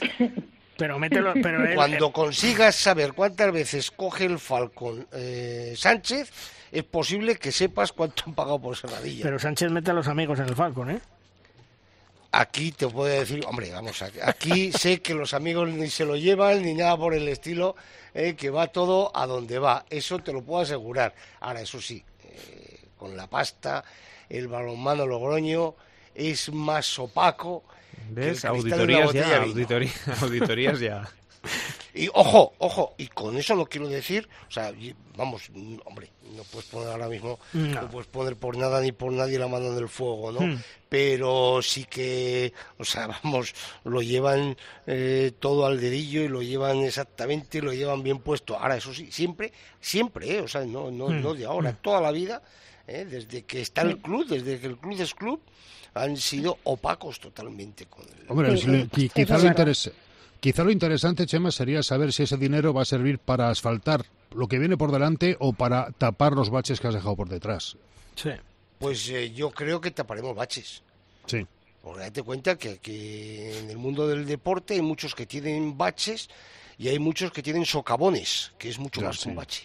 [0.76, 6.30] Pero mételo, pero él- Cuando consigas saber cuántas veces coge el Falcon eh, Sánchez,
[6.72, 9.22] es posible que sepas cuánto han pagado por Serradilla.
[9.22, 11.00] pero Sánchez mete a los amigos en el Falcon, ¿eh?
[12.32, 16.16] Aquí te puedo decir, hombre, vamos, a- aquí sé que los amigos ni se lo
[16.16, 17.74] llevan ni nada por el estilo,
[18.14, 21.12] eh, que va todo a donde va, eso te lo puedo asegurar.
[21.40, 23.84] Ahora, eso sí, eh, con la pasta,
[24.28, 25.74] el balonmano Logroño
[26.14, 27.64] es más opaco.
[27.94, 28.44] que el ¿Ves?
[28.44, 29.42] Auditorías botella ya,
[30.22, 31.08] auditorías ya.
[31.94, 35.50] Y ojo, ojo, y con eso no quiero decir, o sea, y- vamos,
[35.84, 37.82] hombre, no puedes poner ahora mismo, no.
[37.82, 37.90] No.
[37.90, 40.40] puedes poner por nada ni por nadie la mano en el fuego, ¿no?
[40.40, 40.58] Hmm.
[40.88, 43.52] Pero sí que, o sea, vamos,
[43.84, 44.56] lo llevan
[44.86, 48.56] eh, todo al dedillo y lo llevan exactamente, lo llevan bien puesto.
[48.58, 50.40] Ahora, eso sí, siempre, siempre, ¿eh?
[50.40, 51.22] o sea, no, no, Hmm.
[51.22, 52.42] no de ahora, toda la vida,
[52.86, 53.04] ¿eh?
[53.08, 55.40] desde que está el club, desde que el club es club,
[55.94, 58.24] han sido opacos totalmente con el...
[58.28, 59.92] Hombre, Sí, lo interese-
[60.40, 64.48] quizá lo interesante, Chema, sería saber si ese dinero va a servir para asfaltar lo
[64.48, 67.76] que viene por delante o para tapar los baches que has dejado por detrás.
[68.16, 68.30] Sí.
[68.78, 70.82] Pues eh, yo creo que taparemos baches.
[71.26, 71.46] Sí.
[71.82, 76.28] Porque date cuenta que, que en el mundo del deporte hay muchos que tienen baches
[76.78, 79.64] y hay muchos que tienen socavones, que es mucho más que un bache,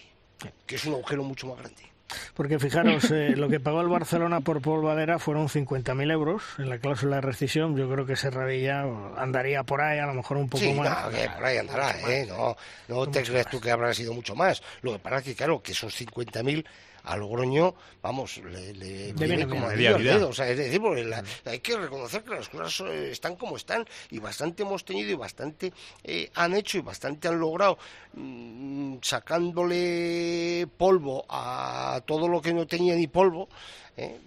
[0.65, 1.94] que es un agujero mucho más grande.
[2.33, 6.69] Porque fijaros, eh, lo que pagó el Barcelona por Paul Valera fueron 50.000 euros en
[6.69, 7.75] la cláusula de rescisión.
[7.75, 8.85] Yo creo que Serradilla
[9.17, 11.05] andaría por ahí, a lo mejor un poco Sí, más.
[11.05, 12.25] no, que por ahí andará, ¿eh?
[12.27, 12.55] No,
[12.87, 14.61] no te creas tú que habrá sido mucho más.
[14.81, 16.65] Lo que pasa es que, claro, que esos 50.000
[17.05, 19.49] a Logroño, vamos, le, le viene viene bien.
[19.49, 19.97] como vida.
[19.97, 20.29] dedo.
[20.29, 23.57] O sea, es decir, porque la- hay que reconocer que las cosas eh, están como
[23.57, 25.73] están y bastante hemos tenido y bastante
[26.03, 27.77] eh, han hecho y bastante han logrado
[28.13, 33.47] mm, sacándole polvo a todo lo que no tenía ni polvo.
[33.97, 34.19] ¿Eh?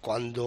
[0.00, 0.44] Cuando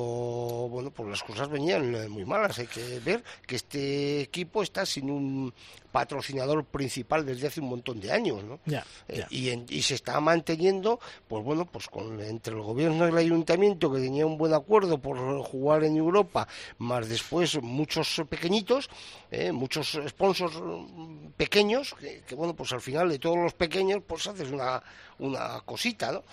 [0.70, 4.86] bueno pues las cosas venían eh, muy malas hay que ver que este equipo está
[4.86, 5.54] sin un
[5.92, 8.60] patrocinador principal desde hace un montón de años ¿no?
[9.08, 13.10] Eh, y, en- y se está manteniendo, pues bueno, pues con entre el gobierno y
[13.12, 18.90] el ayuntamiento que tenía un buen acuerdo por jugar en Europa, más después muchos pequeñitos,
[19.32, 24.02] eh, muchos sponsors mm, pequeños, que, que, bueno, pues al final de todos los pequeños,
[24.06, 24.84] pues haces una,
[25.20, 26.24] una cosita, ¿no?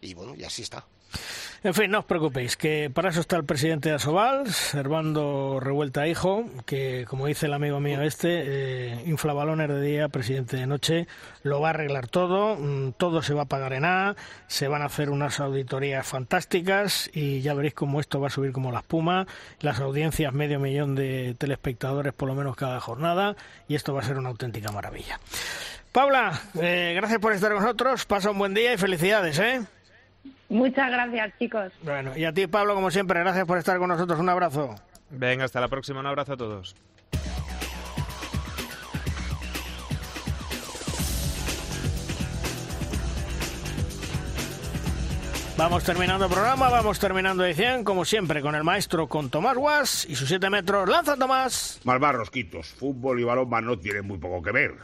[0.00, 0.84] Y bueno, y así está.
[1.64, 6.08] En fin, no os preocupéis, que para eso está el presidente de Asobal, Servando Revuelta
[6.08, 11.06] Hijo, que como dice el amigo mío este, eh, inflabalones de día, presidente de noche,
[11.44, 14.16] lo va a arreglar todo, mm, todo se va a pagar en A,
[14.48, 18.50] se van a hacer unas auditorías fantásticas y ya veréis cómo esto va a subir
[18.50, 19.28] como la espuma,
[19.60, 23.36] las audiencias medio millón de telespectadores por lo menos cada jornada
[23.68, 25.20] y esto va a ser una auténtica maravilla.
[25.92, 29.60] Paula, eh, gracias por estar con nosotros, pasa un buen día y felicidades, ¿eh?
[30.48, 31.72] Muchas gracias, chicos.
[31.82, 34.18] Bueno, y a ti, Pablo, como siempre, gracias por estar con nosotros.
[34.20, 34.74] Un abrazo.
[35.10, 36.00] Venga, hasta la próxima.
[36.00, 36.74] Un abrazo a todos.
[45.56, 50.06] Vamos terminando el programa, vamos terminando edición, como siempre, con el maestro, con Tomás Guas
[50.06, 50.88] y sus 7 metros.
[50.88, 51.80] ¡Lanza, Tomás!
[51.84, 54.74] Malvar Rosquitos, fútbol y balonmano tienen muy poco que ver.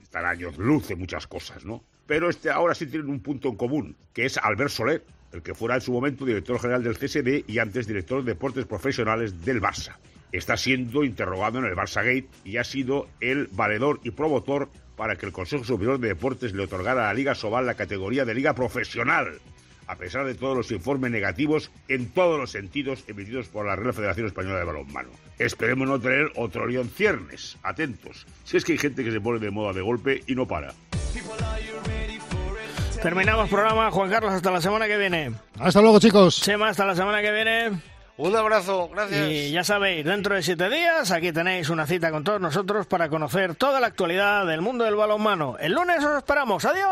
[0.00, 1.82] Están años luz en muchas cosas, ¿no?
[2.08, 5.54] Pero este ahora sí tienen un punto en común, que es Albert Soler, el que
[5.54, 9.60] fuera en su momento director general del CSD y antes director de deportes profesionales del
[9.60, 9.96] Barça.
[10.32, 15.16] Está siendo interrogado en el Barça Gate y ha sido el valedor y promotor para
[15.16, 18.34] que el Consejo Superior de Deportes le otorgara a la Liga Sobal la categoría de
[18.34, 19.38] Liga Profesional,
[19.86, 23.92] a pesar de todos los informes negativos en todos los sentidos emitidos por la Real
[23.92, 25.10] Federación Española de Balonmano.
[25.38, 27.58] Esperemos no tener otro León Ciernes.
[27.62, 28.26] Atentos.
[28.44, 30.72] Si es que hay gente que se pone de moda de golpe y no para.
[33.02, 35.32] Terminamos programa, Juan Carlos, hasta la semana que viene.
[35.60, 36.40] Hasta luego, chicos.
[36.42, 37.70] Chema, hasta la semana que viene.
[38.16, 39.30] Un abrazo, gracias.
[39.30, 43.08] Y ya sabéis, dentro de siete días aquí tenéis una cita con todos nosotros para
[43.08, 45.56] conocer toda la actualidad del mundo del balonmano.
[45.60, 46.64] El lunes os esperamos.
[46.64, 46.88] ¡Adiós!